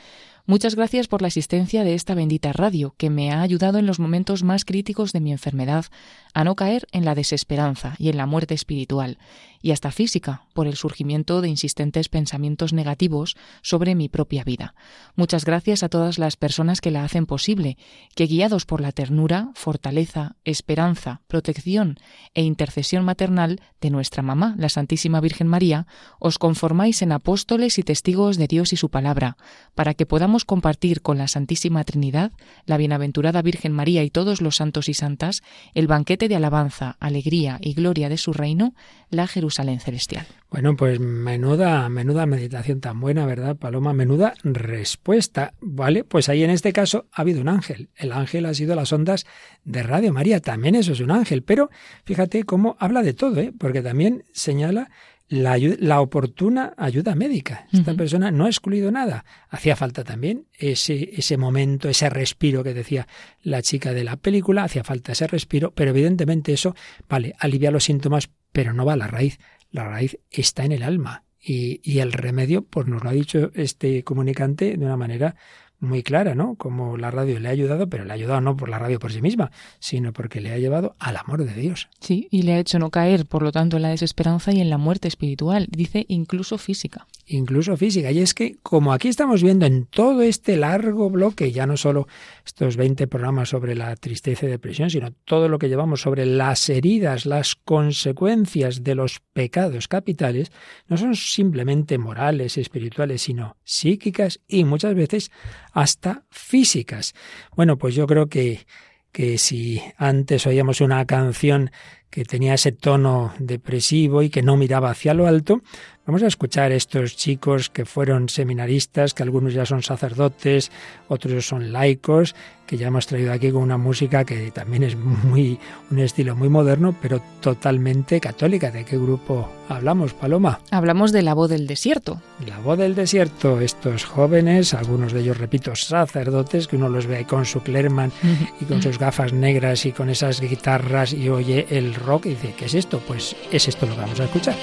[0.51, 4.01] Muchas gracias por la asistencia de esta bendita radio, que me ha ayudado en los
[4.01, 5.85] momentos más críticos de mi enfermedad
[6.33, 9.17] a no caer en la desesperanza y en la muerte espiritual,
[9.61, 14.75] y hasta física, por el surgimiento de insistentes pensamientos negativos sobre mi propia vida.
[15.15, 17.77] Muchas gracias a todas las personas que la hacen posible,
[18.15, 21.97] que guiados por la ternura, fortaleza, esperanza, protección
[22.33, 25.87] e intercesión maternal de nuestra mamá, la Santísima Virgen María,
[26.19, 29.37] os conformáis en apóstoles y testigos de Dios y su palabra,
[29.75, 32.31] para que podamos compartir con la Santísima Trinidad,
[32.65, 37.57] la Bienaventurada Virgen María y todos los santos y santas el banquete de alabanza, alegría
[37.61, 38.73] y gloria de su reino,
[39.09, 40.25] la Jerusalén celestial.
[40.49, 43.93] Bueno, pues menuda, menuda meditación tan buena, ¿verdad, Paloma?
[43.93, 46.03] Menuda respuesta, ¿vale?
[46.03, 47.89] Pues ahí en este caso ha habido un ángel.
[47.95, 49.25] El ángel ha sido las ondas
[49.63, 51.69] de Radio María, también eso es un ángel, pero
[52.03, 53.53] fíjate cómo habla de todo, ¿eh?
[53.57, 54.89] Porque también señala
[55.31, 57.65] la, la, oportuna ayuda médica.
[57.71, 59.23] Esta persona no ha excluido nada.
[59.49, 63.07] Hacía falta también ese, ese momento, ese respiro que decía
[63.41, 66.75] la chica de la película, hacía falta ese respiro, pero evidentemente eso,
[67.07, 69.39] vale, alivia los síntomas, pero no va a la raíz.
[69.71, 71.23] La raíz está en el alma.
[71.41, 75.37] Y, y el remedio, pues nos lo ha dicho este comunicante de una manera
[75.81, 76.55] muy clara, ¿no?
[76.55, 79.11] Como la radio le ha ayudado, pero le ha ayudado no por la radio por
[79.11, 81.89] sí misma, sino porque le ha llevado al amor de Dios.
[81.99, 84.69] Sí, y le ha hecho no caer, por lo tanto, en la desesperanza y en
[84.69, 87.07] la muerte espiritual, dice incluso física.
[87.25, 88.11] Incluso física.
[88.11, 92.07] Y es que, como aquí estamos viendo en todo este largo bloque, ya no solo
[92.45, 96.69] estos 20 programas sobre la tristeza y depresión, sino todo lo que llevamos sobre las
[96.69, 100.51] heridas, las consecuencias de los pecados capitales,
[100.87, 105.31] no son simplemente morales, espirituales, sino psíquicas y muchas veces
[105.71, 107.13] hasta físicas.
[107.55, 108.65] Bueno, pues yo creo que,
[109.11, 111.71] que si antes oíamos una canción
[112.09, 115.61] que tenía ese tono depresivo y que no miraba hacia lo alto,
[116.05, 120.71] Vamos a escuchar estos chicos que fueron seminaristas, que algunos ya son sacerdotes,
[121.07, 122.35] otros son laicos,
[122.65, 125.59] que ya hemos traído aquí con una música que también es muy
[125.91, 128.71] un estilo muy moderno, pero totalmente católica.
[128.71, 130.59] ¿De qué grupo hablamos, Paloma?
[130.71, 132.19] Hablamos de la voz del desierto.
[132.47, 137.17] La voz del desierto, estos jóvenes, algunos de ellos, repito, sacerdotes, que uno los ve
[137.17, 138.11] ahí con su Clerman
[138.59, 142.55] y con sus gafas negras y con esas guitarras y oye el rock y dice,
[142.57, 142.99] ¿qué es esto?
[143.07, 144.55] Pues es esto lo que vamos a escuchar.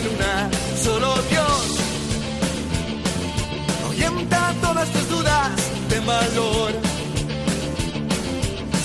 [0.00, 0.50] Luna,
[0.82, 1.78] solo Dios
[3.84, 5.50] ahuyenta todas tus dudas
[5.88, 6.72] de valor,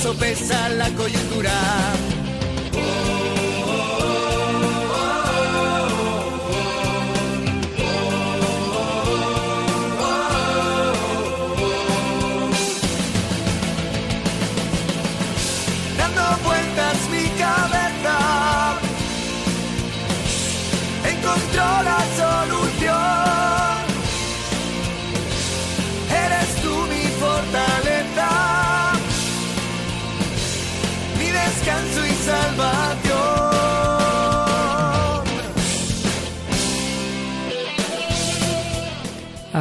[0.01, 2.09] sopesa la coyuntura.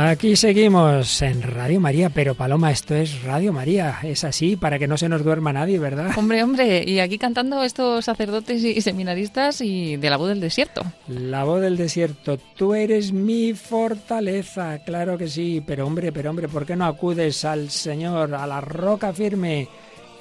[0.00, 4.86] Aquí seguimos en Radio María, pero Paloma, esto es Radio María, es así, para que
[4.86, 6.12] no se nos duerma nadie, ¿verdad?
[6.16, 10.82] Hombre, hombre, y aquí cantando estos sacerdotes y seminaristas y de la voz del desierto.
[11.08, 16.46] La voz del desierto, tú eres mi fortaleza, claro que sí, pero hombre, pero hombre,
[16.46, 19.66] ¿por qué no acudes al Señor, a la roca firme?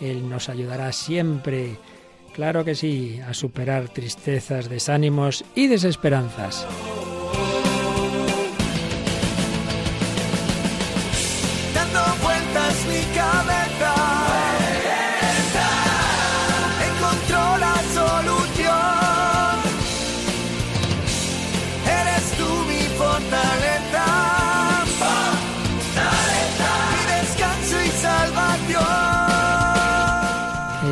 [0.01, 1.77] Él nos ayudará siempre,
[2.33, 6.65] claro que sí, a superar tristezas, desánimos y desesperanzas.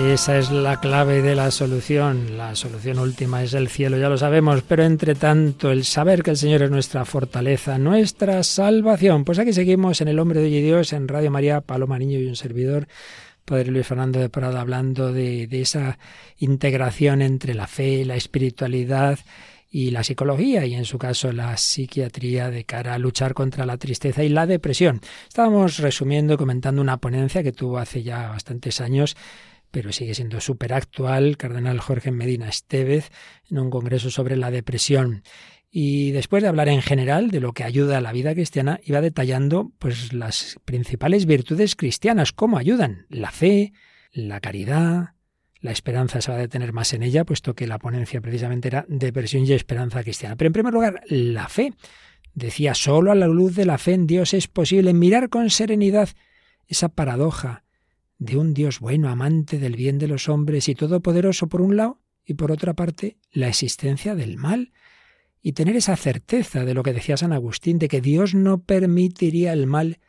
[0.06, 2.38] Esa es la clave de la solución.
[2.38, 6.32] La solución última es el cielo, ya lo sabemos, pero entre tanto el saber que
[6.32, 9.26] el Señor es nuestra fortaleza, nuestra salvación.
[9.26, 12.36] Pues aquí seguimos en El Hombre de Dios, en Radio María, Paloma Niño y un
[12.36, 12.88] servidor,
[13.44, 15.98] Padre Luis Fernando de Prada, hablando de, de esa
[16.38, 19.20] integración entre la fe, la espiritualidad
[19.70, 23.78] y la psicología y en su caso la psiquiatría de cara a luchar contra la
[23.78, 25.02] tristeza y la depresión.
[25.28, 29.18] Estábamos resumiendo, comentando una ponencia que tuvo hace ya bastantes años
[29.76, 33.12] pero sigue siendo súper actual, Cardenal Jorge Medina Estevez,
[33.52, 35.22] en un congreso sobre la depresión.
[35.70, 39.02] Y después de hablar en general de lo que ayuda a la vida cristiana, iba
[39.02, 43.74] detallando pues las principales virtudes cristianas, cómo ayudan la fe,
[44.14, 45.16] la caridad,
[45.60, 48.86] la esperanza se va a detener más en ella, puesto que la ponencia precisamente era
[48.88, 50.38] depresión y esperanza cristiana.
[50.38, 51.74] Pero en primer lugar, la fe.
[52.34, 56.08] Decía, solo a la luz de la fe en Dios es posible mirar con serenidad
[56.66, 57.65] esa paradoja
[58.18, 62.00] de un Dios bueno, amante del bien de los hombres y todopoderoso por un lado,
[62.26, 64.72] y por otra parte la existencia del mal,
[65.42, 69.54] y tener esa certeza de lo que decía San Agustín, de que Dios no permitiría
[69.54, 70.00] el mal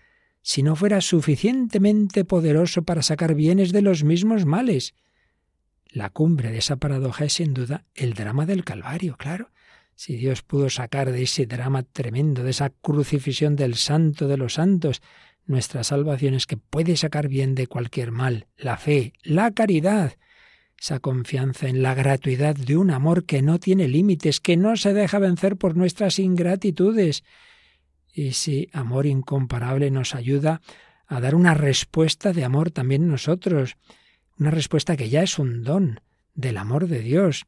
[0.40, 4.94] si no fuera suficientemente poderoso para sacar bienes de los mismos males.
[5.88, 9.50] La cumbre de esa paradoja es sin duda el drama del Calvario, claro.
[9.94, 14.54] Si Dios pudo sacar de ese drama tremendo, de esa crucifixión del santo de los
[14.54, 15.02] santos,
[15.46, 20.14] nuestra salvación es que puede sacar bien de cualquier mal, la fe, la caridad,
[20.78, 24.92] esa confianza en la gratuidad de un amor que no tiene límites, que no se
[24.92, 27.24] deja vencer por nuestras ingratitudes.
[28.12, 30.60] Ese amor incomparable nos ayuda
[31.06, 33.76] a dar una respuesta de amor también nosotros,
[34.38, 36.00] una respuesta que ya es un don
[36.34, 37.46] del amor de Dios.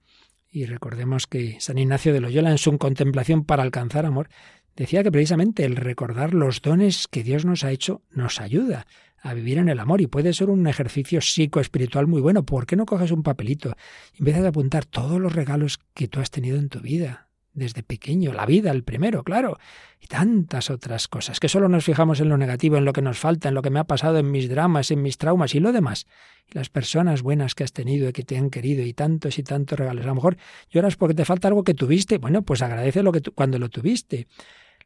[0.51, 4.31] Y recordemos que San Ignacio de Loyola en su contemplación para alcanzar amor
[4.79, 8.87] decía que precisamente el recordar los dones que Dios nos ha hecho nos ayuda
[9.21, 12.45] a vivir en el amor y puede ser un ejercicio psicoespiritual muy bueno.
[12.45, 13.75] ¿Por qué no coges un papelito
[14.15, 17.29] y empiezas a apuntar todos los regalos que tú has tenido en tu vida?
[17.59, 19.59] desde pequeño, la vida, el primero, claro,
[20.01, 23.19] y tantas otras cosas, que solo nos fijamos en lo negativo, en lo que nos
[23.19, 25.73] falta, en lo que me ha pasado, en mis dramas, en mis traumas y lo
[25.73, 26.07] demás,
[26.47, 29.43] y las personas buenas que has tenido y que te han querido y tantos y
[29.43, 30.05] tantos regalos.
[30.05, 30.37] A lo mejor
[30.71, 34.29] lloras porque te falta algo que tuviste, bueno, pues agradece lo que cuando lo tuviste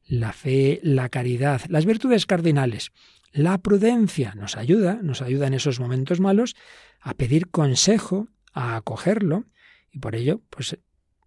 [0.07, 2.93] la fe, la caridad, las virtudes cardinales.
[3.33, 6.55] La prudencia nos ayuda, nos ayuda en esos momentos malos
[7.01, 9.45] a pedir consejo, a acogerlo,
[9.91, 10.79] y por ello, pues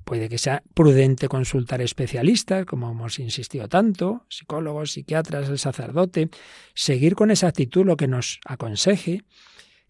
[0.06, 6.30] puede que sea prudente consultar especialistas, como hemos insistido tanto, psicólogos, psiquiatras, el sacerdote,
[6.76, 9.24] seguir con esa actitud lo que nos aconseje,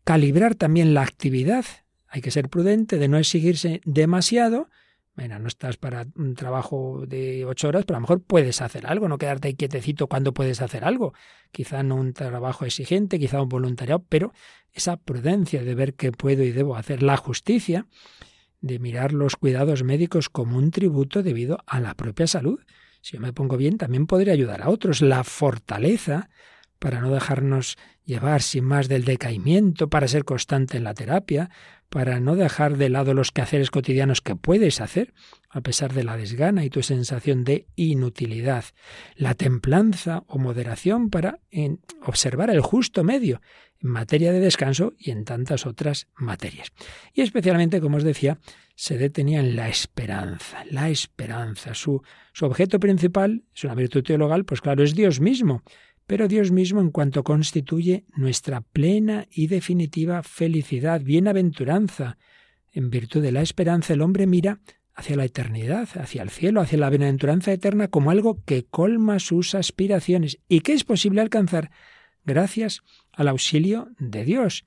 [0.03, 1.65] calibrar también la actividad.
[2.07, 4.69] Hay que ser prudente de no exigirse demasiado,
[5.15, 8.85] bueno, no estás para un trabajo de ocho horas, pero a lo mejor puedes hacer
[8.85, 11.13] algo, no quedarte quietecito cuando puedes hacer algo.
[11.51, 14.33] Quizá no un trabajo exigente, quizá un voluntariado, pero
[14.73, 17.01] esa prudencia de ver qué puedo y debo hacer.
[17.01, 17.87] La justicia
[18.59, 22.59] de mirar los cuidados médicos como un tributo debido a la propia salud.
[23.01, 25.01] Si yo me pongo bien, también podré ayudar a otros.
[25.01, 26.29] La fortaleza
[26.79, 31.49] para no dejarnos llevar sin más del decaimiento, para ser constante en la terapia,
[31.89, 35.13] para no dejar de lado los quehaceres cotidianos que puedes hacer,
[35.49, 38.65] a pesar de la desgana y tu sensación de inutilidad.
[39.15, 41.39] La templanza o moderación para
[42.01, 43.41] observar el justo medio
[43.79, 46.71] en materia de descanso y en tantas otras materias.
[47.13, 48.39] Y especialmente, como os decía,
[48.75, 51.73] se detenía en la esperanza, la esperanza.
[51.73, 52.01] Su,
[52.33, 55.63] su objeto principal, es una virtud teologal, pues claro, es Dios mismo
[56.07, 62.17] pero Dios mismo en cuanto constituye nuestra plena y definitiva felicidad, bienaventuranza.
[62.71, 64.59] En virtud de la esperanza el hombre mira
[64.93, 69.55] hacia la eternidad, hacia el cielo, hacia la bienaventuranza eterna como algo que colma sus
[69.55, 71.71] aspiraciones y que es posible alcanzar
[72.23, 72.81] gracias
[73.11, 74.65] al auxilio de Dios.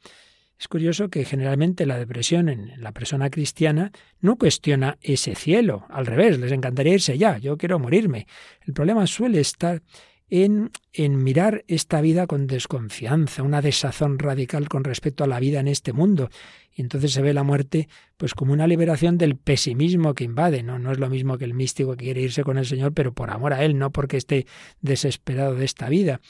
[0.58, 6.06] Es curioso que generalmente la depresión en la persona cristiana no cuestiona ese cielo, al
[6.06, 8.26] revés, les encantaría irse ya, yo quiero morirme.
[8.66, 9.82] El problema suele estar
[10.30, 15.68] en, mirar esta vida con desconfianza, una desazón radical con respecto a la vida en
[15.68, 16.30] este mundo.
[16.74, 20.62] Y entonces se ve la muerte pues como una liberación del pesimismo que invade.
[20.62, 23.12] No, no es lo mismo que el místico que quiere irse con el Señor, pero
[23.12, 24.46] por amor a Él, no porque esté
[24.80, 26.20] desesperado de esta vida.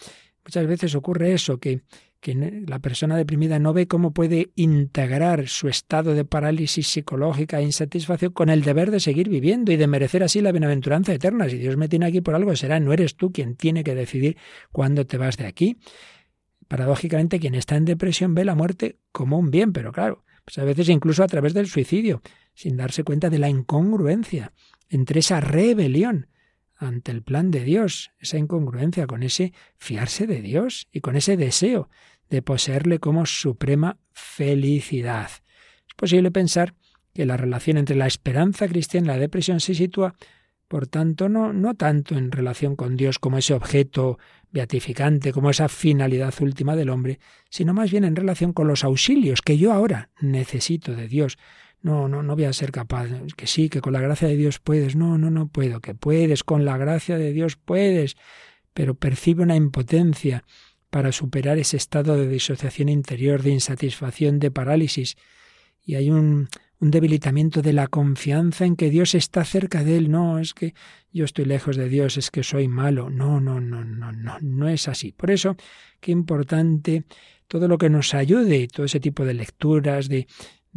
[0.44, 1.82] Muchas veces ocurre eso, que
[2.20, 2.34] que
[2.66, 8.32] la persona deprimida no ve cómo puede integrar su estado de parálisis psicológica e insatisfacción
[8.32, 11.48] con el deber de seguir viviendo y de merecer así la bienaventuranza eterna.
[11.48, 14.36] Si Dios me tiene aquí por algo, será, no eres tú quien tiene que decidir
[14.72, 15.78] cuándo te vas de aquí.
[16.66, 20.64] Paradójicamente, quien está en depresión ve la muerte como un bien, pero claro, pues a
[20.64, 22.20] veces incluso a través del suicidio,
[22.52, 24.52] sin darse cuenta de la incongruencia
[24.88, 26.26] entre esa rebelión
[26.78, 31.36] ante el plan de Dios, esa incongruencia con ese fiarse de Dios y con ese
[31.36, 31.90] deseo
[32.30, 35.30] de poseerle como suprema felicidad.
[35.88, 36.74] Es posible pensar
[37.14, 40.14] que la relación entre la esperanza cristiana y la depresión se sitúa,
[40.68, 44.18] por tanto, no, no tanto en relación con Dios como ese objeto
[44.50, 47.18] beatificante, como esa finalidad última del hombre,
[47.50, 51.38] sino más bien en relación con los auxilios que yo ahora necesito de Dios,
[51.80, 54.58] no, no, no voy a ser capaz, que sí, que con la gracia de Dios
[54.58, 58.16] puedes, no, no, no puedo, que puedes, con la gracia de Dios puedes,
[58.74, 60.44] pero percibe una impotencia
[60.90, 65.16] para superar ese estado de disociación interior, de insatisfacción, de parálisis,
[65.84, 66.48] y hay un,
[66.80, 70.10] un debilitamiento de la confianza en que Dios está cerca de él.
[70.10, 70.74] No, es que
[71.12, 73.10] yo estoy lejos de Dios, es que soy malo.
[73.10, 75.12] No, no, no, no, no, no es así.
[75.12, 75.56] Por eso,
[76.00, 77.04] qué importante
[77.48, 80.26] todo lo que nos ayude, todo ese tipo de lecturas, de,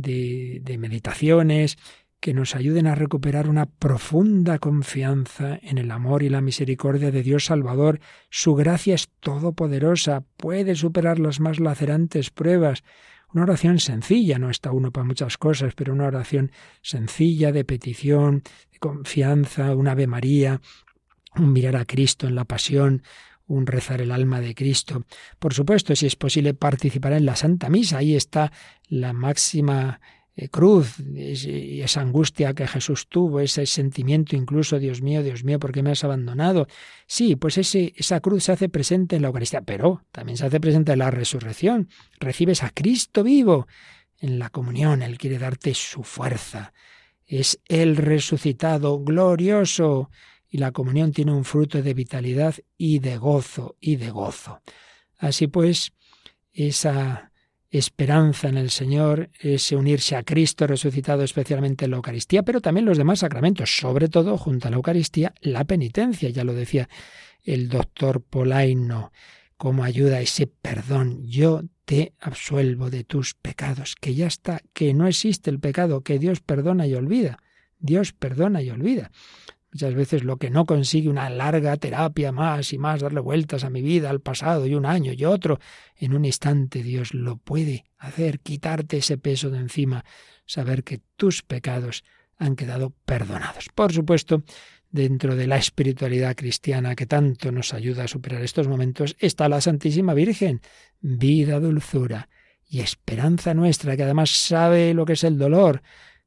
[0.01, 1.77] de, meditaciones
[2.19, 7.23] que nos ayuden a recuperar una profunda confianza en el amor y la misericordia de
[7.23, 7.99] Dios Salvador.
[8.29, 12.83] Su gracia es todopoderosa, puede superar las más lacerantes pruebas.
[13.33, 18.43] Una oración sencilla, no está uno para muchas cosas, pero una oración sencilla de petición,
[18.71, 20.61] de confianza, un Ave María,
[21.35, 23.03] un mirar a Cristo en la pasión,
[23.51, 25.05] un rezar el alma de Cristo.
[25.39, 28.51] Por supuesto, si es posible participar en la Santa Misa, ahí está
[28.87, 29.99] la máxima
[30.35, 35.59] eh, cruz y esa angustia que Jesús tuvo, ese sentimiento incluso, Dios mío, Dios mío,
[35.59, 36.67] ¿por qué me has abandonado?
[37.05, 40.61] Sí, pues ese, esa cruz se hace presente en la Eucaristía, pero también se hace
[40.61, 41.89] presente en la resurrección.
[42.19, 43.67] Recibes a Cristo vivo
[44.19, 46.73] en la comunión, Él quiere darte su fuerza.
[47.25, 50.09] Es el resucitado, glorioso,
[50.51, 54.61] y la comunión tiene un fruto de vitalidad y de gozo y de gozo.
[55.17, 55.93] Así pues,
[56.51, 57.31] esa
[57.69, 62.85] esperanza en el Señor, ese unirse a Cristo resucitado especialmente en la Eucaristía, pero también
[62.85, 66.89] los demás sacramentos, sobre todo junto a la Eucaristía, la penitencia, ya lo decía
[67.43, 69.13] el doctor Polaino,
[69.55, 71.25] como ayuda ese perdón.
[71.27, 76.19] Yo te absuelvo de tus pecados, que ya está, que no existe el pecado, que
[76.19, 77.39] Dios perdona y olvida.
[77.79, 79.11] Dios perdona y olvida.
[79.73, 83.69] Muchas veces lo que no consigue una larga terapia más y más, darle vueltas a
[83.69, 85.59] mi vida, al pasado y un año y otro,
[85.95, 90.03] en un instante Dios lo puede hacer, quitarte ese peso de encima,
[90.45, 92.03] saber que tus pecados
[92.37, 93.69] han quedado perdonados.
[93.73, 94.43] Por supuesto,
[94.89, 99.61] dentro de la espiritualidad cristiana que tanto nos ayuda a superar estos momentos, está la
[99.61, 100.61] Santísima Virgen,
[100.99, 102.27] vida, dulzura
[102.67, 105.81] y esperanza nuestra, que además sabe lo que es el dolor,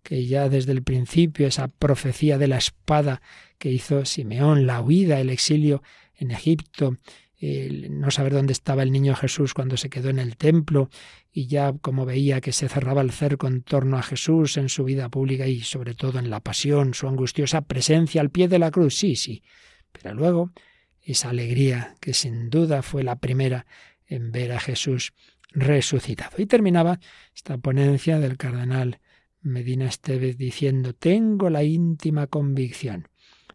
[0.05, 3.23] que ya desde el principio esa profecía de la espada
[3.59, 5.83] que hizo Simeón, la huida, el exilio
[6.15, 6.99] en Egipto,
[7.41, 10.91] el no saber dónde estaba el niño Jesús cuando se quedó en el templo
[11.33, 14.85] y ya como veía que se cerraba el cerco en torno a Jesús en su
[14.85, 18.71] vida pública y sobre todo en la pasión, su angustiosa presencia al pie de la
[18.71, 19.43] cruz, sí, sí,
[19.91, 20.53] pero luego
[21.01, 23.67] esa alegría que sin duda fue la primera
[24.07, 25.13] en ver a Jesús
[25.51, 26.37] resucitado.
[26.39, 27.01] Y terminaba
[27.35, 29.01] esta ponencia del cardenal
[29.45, 33.09] Medina Estevez diciendo, tengo la íntima convicción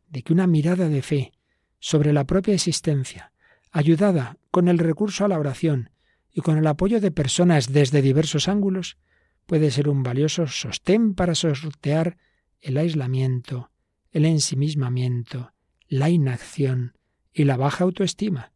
[0.08, 1.34] de que una mirada de fe
[1.80, 3.34] sobre la propia existencia,
[3.72, 5.90] ayudada con el recurso a la oración
[6.32, 8.98] y con el apoyo de personas desde diversos ángulos,
[9.46, 12.18] puede ser un valioso sostén para sortear
[12.62, 13.72] el aislamiento,
[14.12, 15.54] el ensimismamiento,
[15.88, 16.94] la inacción
[17.34, 18.52] y la baja autoestima.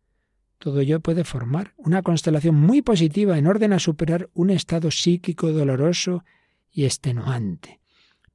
[0.59, 5.51] Todo ello puede formar una constelación muy positiva en orden a superar un estado psíquico
[5.51, 6.23] doloroso
[6.73, 7.79] y extenuante.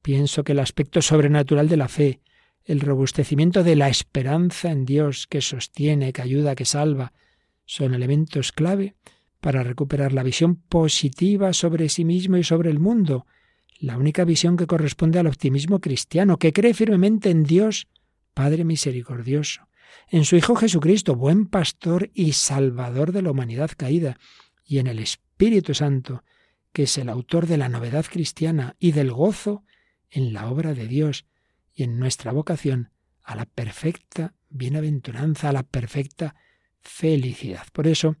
[0.01, 2.21] Pienso que el aspecto sobrenatural de la fe,
[2.63, 7.13] el robustecimiento de la esperanza en Dios que sostiene, que ayuda, que salva,
[7.65, 8.95] son elementos clave
[9.41, 13.25] para recuperar la visión positiva sobre sí mismo y sobre el mundo,
[13.79, 17.87] la única visión que corresponde al optimismo cristiano, que cree firmemente en Dios,
[18.33, 19.67] Padre misericordioso,
[20.09, 24.17] en su Hijo Jesucristo, buen pastor y salvador de la humanidad caída,
[24.65, 26.23] y en el Espíritu Santo,
[26.73, 29.63] que es el autor de la novedad cristiana y del gozo
[30.09, 31.25] en la obra de Dios
[31.73, 32.91] y en nuestra vocación
[33.23, 36.35] a la perfecta bienaventuranza, a la perfecta
[36.81, 37.67] felicidad.
[37.71, 38.15] Por eso,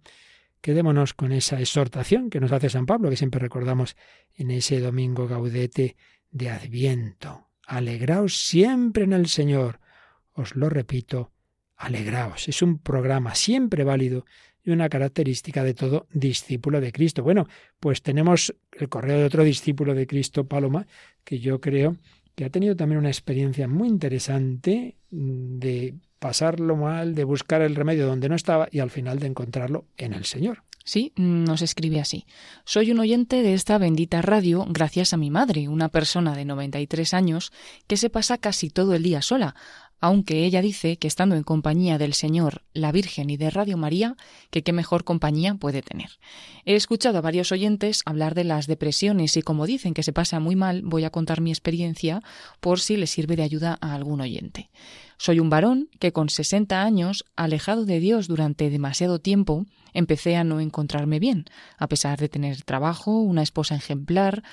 [0.61, 3.95] quedémonos con esa exhortación que nos hace San Pablo, que siempre recordamos
[4.33, 5.95] en ese domingo gaudete
[6.31, 7.49] de Adviento.
[7.65, 9.79] Alegraos siempre en el Señor.
[10.33, 11.31] Os lo repito,
[11.75, 12.47] alegraos.
[12.47, 14.25] Es un programa siempre válido
[14.63, 17.23] y una característica de todo discípulo de Cristo.
[17.23, 17.47] Bueno,
[17.79, 20.87] pues tenemos el correo de otro discípulo de Cristo, Paloma,
[21.23, 21.97] que yo creo
[22.35, 28.07] que ha tenido también una experiencia muy interesante de pasarlo mal, de buscar el remedio
[28.07, 30.63] donde no estaba y al final de encontrarlo en el Señor.
[30.85, 32.25] Sí, nos escribe así.
[32.65, 37.13] Soy un oyente de esta bendita radio gracias a mi madre, una persona de 93
[37.13, 37.51] años
[37.87, 39.55] que se pasa casi todo el día sola,
[40.01, 44.15] aunque ella dice que estando en compañía del Señor, la Virgen y de Radio María,
[44.49, 46.09] que qué mejor compañía puede tener.
[46.65, 50.39] He escuchado a varios oyentes hablar de las depresiones y como dicen que se pasa
[50.39, 52.21] muy mal, voy a contar mi experiencia
[52.59, 54.69] por si le sirve de ayuda a algún oyente.
[55.17, 60.45] Soy un varón que con 60 años, alejado de Dios durante demasiado tiempo, empecé a
[60.45, 61.45] no encontrarme bien,
[61.77, 64.43] a pesar de tener trabajo, una esposa ejemplar,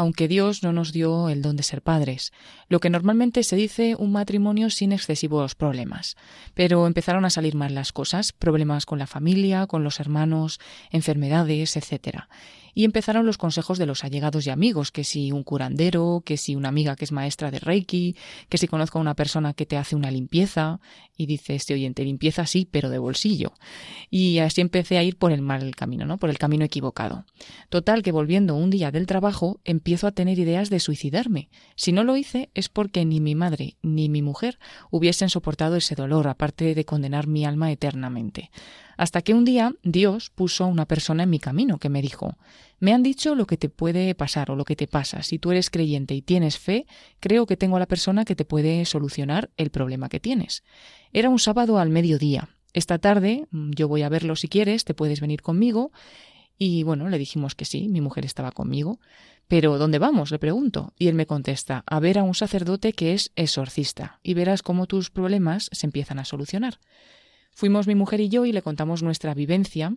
[0.00, 2.32] aunque Dios no nos dio el don de ser padres,
[2.70, 6.16] lo que normalmente se dice un matrimonio sin excesivos problemas.
[6.54, 10.58] Pero empezaron a salir mal las cosas, problemas con la familia, con los hermanos,
[10.90, 12.20] enfermedades, etc.
[12.74, 16.54] Y empezaron los consejos de los allegados y amigos, que si un curandero, que si
[16.54, 18.16] una amiga que es maestra de Reiki,
[18.48, 20.80] que si conozco a una persona que te hace una limpieza,
[21.20, 23.52] y dice este oyente, limpieza sí, pero de bolsillo.
[24.08, 26.16] Y así empecé a ir por el mal camino, ¿no?
[26.16, 27.26] Por el camino equivocado.
[27.68, 31.50] Total que volviendo un día del trabajo, empiezo a tener ideas de suicidarme.
[31.76, 34.58] Si no lo hice es porque ni mi madre ni mi mujer
[34.90, 38.50] hubiesen soportado ese dolor, aparte de condenar mi alma eternamente.
[39.00, 42.36] Hasta que un día Dios puso a una persona en mi camino que me dijo
[42.80, 45.22] Me han dicho lo que te puede pasar o lo que te pasa.
[45.22, 46.84] Si tú eres creyente y tienes fe,
[47.18, 50.64] creo que tengo a la persona que te puede solucionar el problema que tienes.
[51.14, 52.50] Era un sábado al mediodía.
[52.74, 55.92] Esta tarde mm, yo voy a verlo si quieres, te puedes venir conmigo.
[56.58, 59.00] Y bueno, le dijimos que sí, mi mujer estaba conmigo.
[59.48, 60.30] Pero ¿dónde vamos?
[60.30, 60.92] le pregunto.
[60.98, 64.86] Y él me contesta, a ver a un sacerdote que es exorcista, y verás cómo
[64.86, 66.80] tus problemas se empiezan a solucionar.
[67.52, 69.92] Fuimos mi mujer y yo y le contamos nuestra vivencia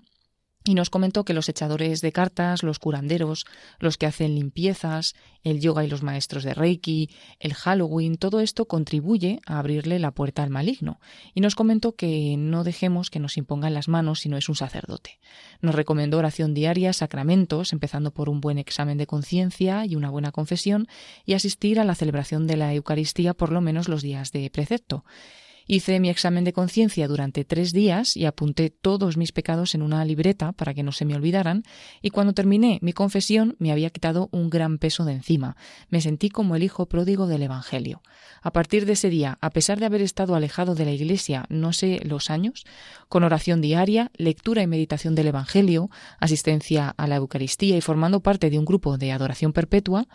[0.65, 3.45] y nos comentó que los echadores de cartas, los curanderos,
[3.79, 8.65] los que hacen limpiezas, el yoga y los maestros de Reiki, el Halloween, todo esto
[8.65, 11.01] contribuye a abrirle la puerta al maligno.
[11.33, 14.55] Y nos comentó que no dejemos que nos impongan las manos si no es un
[14.55, 15.19] sacerdote.
[15.61, 20.31] Nos recomendó oración diaria, sacramentos, empezando por un buen examen de conciencia y una buena
[20.31, 20.87] confesión,
[21.25, 25.03] y asistir a la celebración de la Eucaristía por lo menos los días de precepto.
[25.65, 30.03] Hice mi examen de conciencia durante tres días y apunté todos mis pecados en una
[30.03, 31.63] libreta para que no se me olvidaran,
[32.01, 35.55] y cuando terminé mi confesión me había quitado un gran peso de encima.
[35.89, 38.01] Me sentí como el hijo pródigo del Evangelio.
[38.41, 41.71] A partir de ese día, a pesar de haber estado alejado de la Iglesia no
[41.71, 42.65] sé los años,
[43.07, 45.89] con oración diaria, lectura y meditación del Evangelio,
[46.19, 50.07] asistencia a la Eucaristía y formando parte de un grupo de adoración perpetua,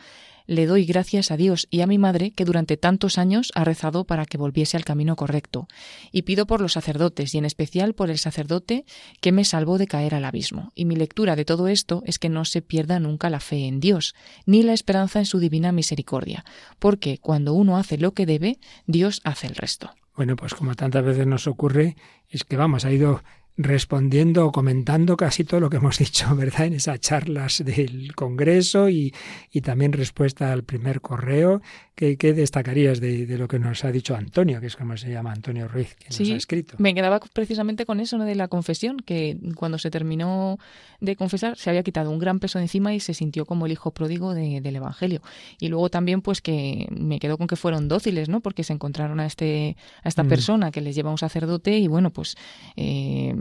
[0.49, 4.05] le doy gracias a Dios y a mi madre que durante tantos años ha rezado
[4.05, 5.69] para que volviese al camino correcto,
[6.11, 8.85] y pido por los sacerdotes y en especial por el sacerdote
[9.21, 10.73] que me salvó de caer al abismo.
[10.75, 13.79] Y mi lectura de todo esto es que no se pierda nunca la fe en
[13.79, 14.15] Dios,
[14.47, 16.45] ni la esperanza en su divina misericordia,
[16.79, 19.91] porque cuando uno hace lo que debe, Dios hace el resto.
[20.17, 21.97] Bueno, pues como tantas veces nos ocurre,
[22.29, 23.23] es que vamos, ha ido
[23.59, 26.67] respondiendo o comentando casi todo lo que hemos dicho, ¿verdad?
[26.67, 29.13] En esas charlas del Congreso y,
[29.53, 31.61] y también respuesta al primer correo.
[31.95, 35.11] ¿Qué, qué destacarías de, de, lo que nos ha dicho Antonio, que es como se
[35.11, 36.77] llama Antonio Ruiz, que sí, nos ha escrito?
[36.79, 38.25] Me quedaba precisamente con eso ¿no?
[38.25, 40.59] de la confesión, que cuando se terminó
[41.01, 43.73] de confesar se había quitado un gran peso de encima y se sintió como el
[43.73, 45.23] hijo pródigo de, del Evangelio.
[45.59, 48.41] Y luego también, pues que me quedo con que fueron dóciles, ¿no?
[48.41, 50.29] Porque se encontraron a este a esta mm.
[50.29, 52.37] persona que les lleva un sacerdote y bueno, pues
[52.77, 53.35] eh,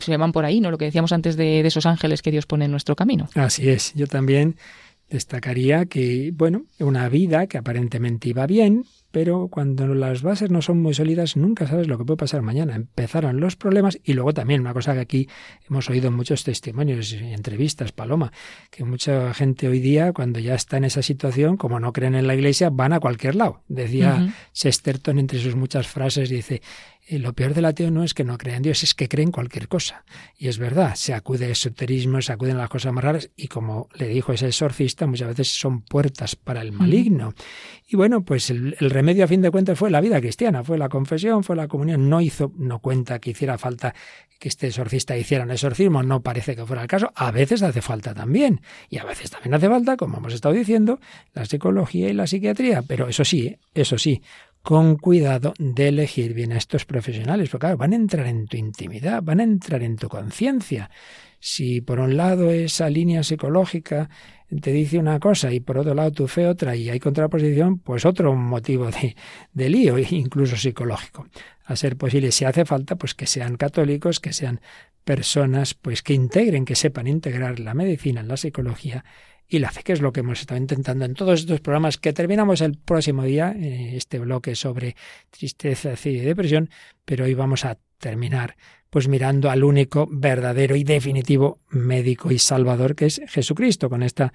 [0.00, 0.70] se van por ahí, ¿no?
[0.70, 3.28] Lo que decíamos antes de, de esos ángeles que Dios pone en nuestro camino.
[3.34, 3.92] Así es.
[3.94, 4.56] Yo también
[5.08, 10.82] destacaría que, bueno, una vida que aparentemente iba bien, pero cuando las bases no son
[10.82, 12.74] muy sólidas nunca sabes lo que puede pasar mañana.
[12.74, 15.28] Empezaron los problemas y luego también una cosa que aquí
[15.70, 18.32] hemos oído muchos testimonios y entrevistas, Paloma,
[18.70, 22.26] que mucha gente hoy día cuando ya está en esa situación, como no creen en
[22.26, 23.62] la iglesia, van a cualquier lado.
[23.68, 24.32] Decía uh -huh.
[24.52, 26.60] Chesterton entre sus muchas frases, dice,
[27.08, 29.24] y lo peor del ateo no es que no crea en Dios, es que cree
[29.24, 30.04] en cualquier cosa.
[30.36, 33.46] Y es verdad, se acude a esoterismo, se acuden a las cosas más raras, y
[33.46, 37.34] como le dijo ese exorcista, muchas veces son puertas para el maligno.
[37.88, 40.78] Y bueno, pues el, el, remedio a fin de cuentas fue la vida cristiana, fue
[40.78, 42.10] la confesión, fue la comunión.
[42.10, 43.94] No hizo, no cuenta que hiciera falta
[44.38, 47.12] que este exorcista hiciera un exorcismo, no parece que fuera el caso.
[47.14, 48.60] A veces hace falta también.
[48.90, 50.98] Y a veces también hace falta, como hemos estado diciendo,
[51.34, 52.82] la psicología y la psiquiatría.
[52.82, 54.22] Pero eso sí, eso sí,
[54.66, 58.56] con cuidado de elegir bien a estos profesionales, porque claro, van a entrar en tu
[58.56, 60.90] intimidad, van a entrar en tu conciencia.
[61.38, 64.10] Si por un lado esa línea psicológica
[64.60, 68.04] te dice una cosa y por otro lado tu fe otra y hay contraposición, pues
[68.04, 69.14] otro motivo de,
[69.52, 71.28] de lío, incluso psicológico.
[71.64, 74.60] A ser posible, si hace falta, pues que sean católicos, que sean
[75.04, 79.04] personas pues que integren, que sepan integrar la medicina, la psicología
[79.48, 82.12] y la fe, que es lo que hemos estado intentando en todos estos programas que
[82.12, 84.96] terminamos el próximo día, eh, este bloque sobre
[85.30, 86.70] tristeza y depresión,
[87.04, 88.56] pero hoy vamos a terminar
[88.90, 94.32] pues mirando al único verdadero y definitivo médico y salvador que es Jesucristo, con esta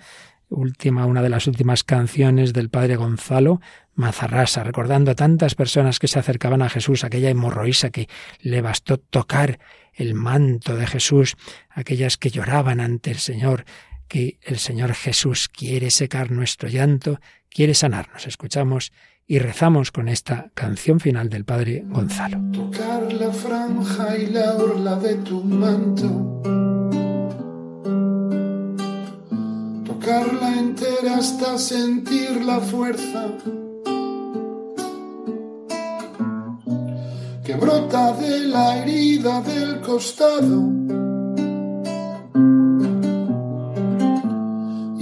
[0.49, 3.61] última, una de las últimas canciones del padre Gonzalo
[3.95, 8.07] Mazarrasa, recordando a tantas personas que se acercaban a Jesús, aquella hemorroísa que
[8.39, 9.59] le bastó tocar
[9.93, 11.35] el manto de Jesús,
[11.69, 13.65] aquellas que lloraban ante el Señor,
[14.11, 18.27] que el Señor Jesús quiere secar nuestro llanto, quiere sanarnos.
[18.27, 18.91] Escuchamos
[19.25, 22.37] y rezamos con esta canción final del Padre Gonzalo.
[22.51, 26.41] Tocar la franja y la orla de tu manto.
[29.85, 33.29] Tocarla entera hasta sentir la fuerza
[37.45, 41.00] que brota de la herida del costado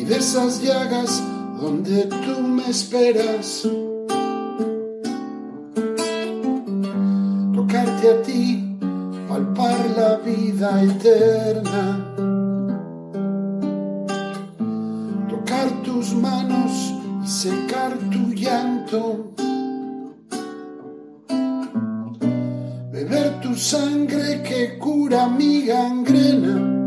[0.09, 1.23] de esas llagas
[1.61, 3.67] donde tú me esperas.
[7.53, 8.75] Tocarte a ti,
[9.27, 12.15] palpar la vida eterna.
[15.29, 19.33] Tocar tus manos y secar tu llanto.
[22.91, 26.78] Beber tu sangre que cura mi gangrena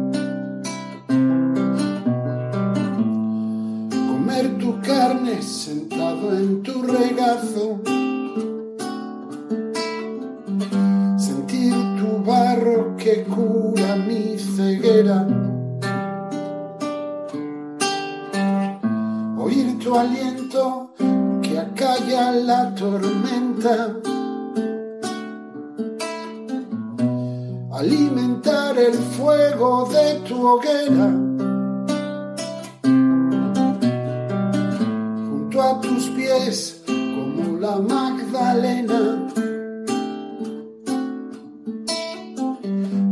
[30.62, 31.32] hoguera
[35.62, 39.28] a tus pies como la Magdalena.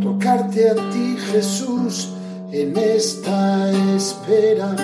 [0.03, 2.09] Tocarte a ti, Jesús,
[2.51, 4.75] en esta espera.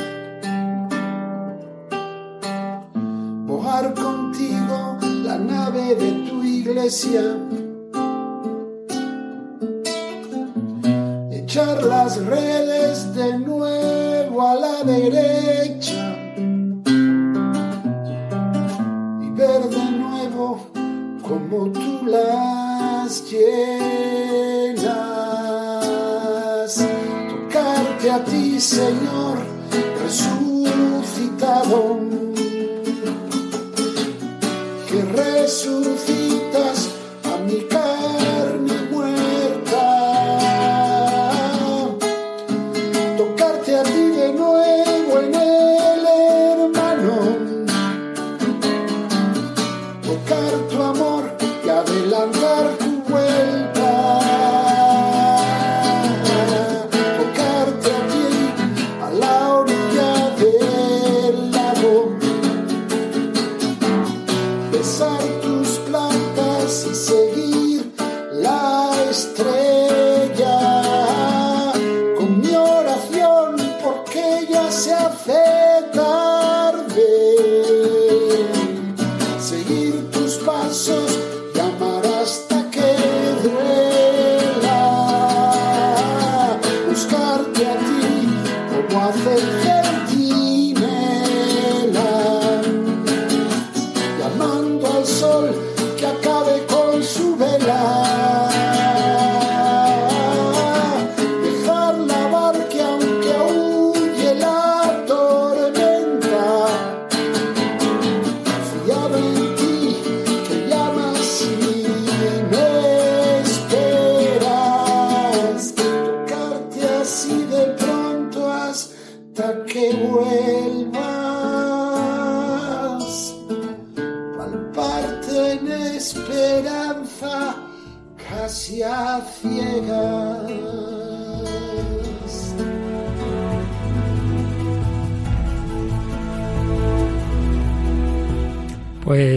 [3.46, 7.36] Bojar contigo la nave de tu iglesia.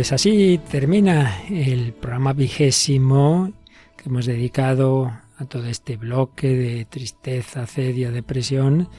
[0.10, 3.54] Pues así termina el programa vigésimo
[3.96, 8.90] que hemos dedicado a todo este bloque de tristeza, cedia, depresión,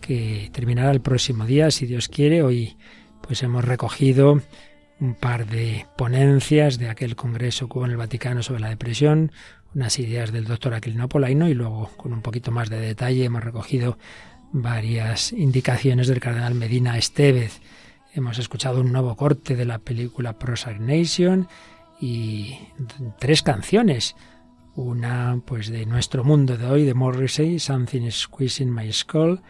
[0.00, 2.44] que terminará el próximo día, si Dios quiere.
[2.44, 2.76] Hoy
[3.20, 4.40] pues hemos recogido
[5.00, 9.32] un par de ponencias de aquel congreso que hubo en el Vaticano sobre la depresión,
[9.74, 13.42] unas ideas del doctor Aquilino Polaino y luego con un poquito más de detalle hemos
[13.42, 13.98] recogido
[14.52, 17.60] varias indicaciones del cardenal Medina Estevez.
[18.16, 20.36] Hemos escuchado un nuevo corte de la película
[20.78, 21.48] Nation
[22.00, 22.56] y
[23.18, 24.14] tres canciones.
[24.76, 29.40] Una pues de nuestro mundo de hoy, de Morrissey, Something Squeezing My Skull,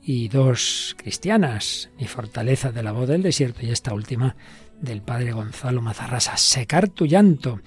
[0.00, 4.36] y dos cristianas, Mi fortaleza de la voz del desierto y esta última
[4.80, 7.58] del padre Gonzalo Mazarrasa, Secar tu llanto.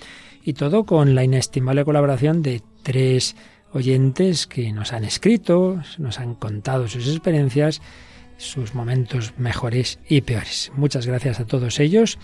[0.46, 3.36] Y todo con la inestimable colaboración de tres
[3.74, 7.82] oyentes que nos han escrito, nos han contado sus experiencias,
[8.38, 10.72] sus momentos mejores y peores.
[10.76, 12.18] Muchas gracias a todos ellos.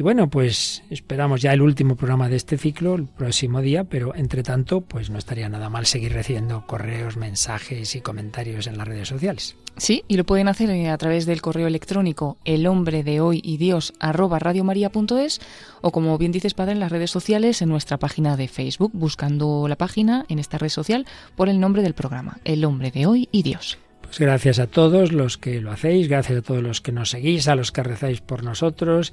[0.00, 4.14] Y bueno, pues esperamos ya el último programa de este ciclo el próximo día, pero
[4.14, 8.88] entre tanto, pues no estaría nada mal seguir recibiendo correos, mensajes y comentarios en las
[8.88, 9.56] redes sociales.
[9.76, 13.42] Sí, y lo pueden hacer eh, a través del correo electrónico el hombre de hoy
[13.44, 15.40] y Dios arroba radiomaria.es
[15.82, 19.68] o como bien dices padre en las redes sociales en nuestra página de Facebook, buscando
[19.68, 21.06] la página en esta red social
[21.36, 23.78] por el nombre del programa, el hombre de hoy y Dios.
[24.10, 27.46] Pues gracias a todos los que lo hacéis, gracias a todos los que nos seguís,
[27.46, 29.12] a los que rezáis por nosotros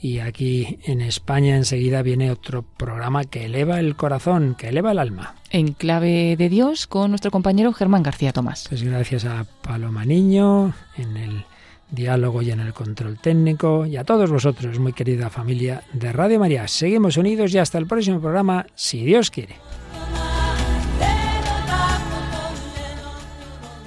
[0.00, 5.00] y aquí en España enseguida viene otro programa que eleva el corazón, que eleva el
[5.00, 5.34] alma.
[5.50, 8.66] En clave de Dios con nuestro compañero Germán García Tomás.
[8.68, 11.44] Pues gracias a Paloma Niño en el
[11.90, 16.38] diálogo y en el control técnico y a todos vosotros, muy querida familia de Radio
[16.38, 16.68] María.
[16.68, 19.56] Seguimos unidos y hasta el próximo programa, si Dios quiere.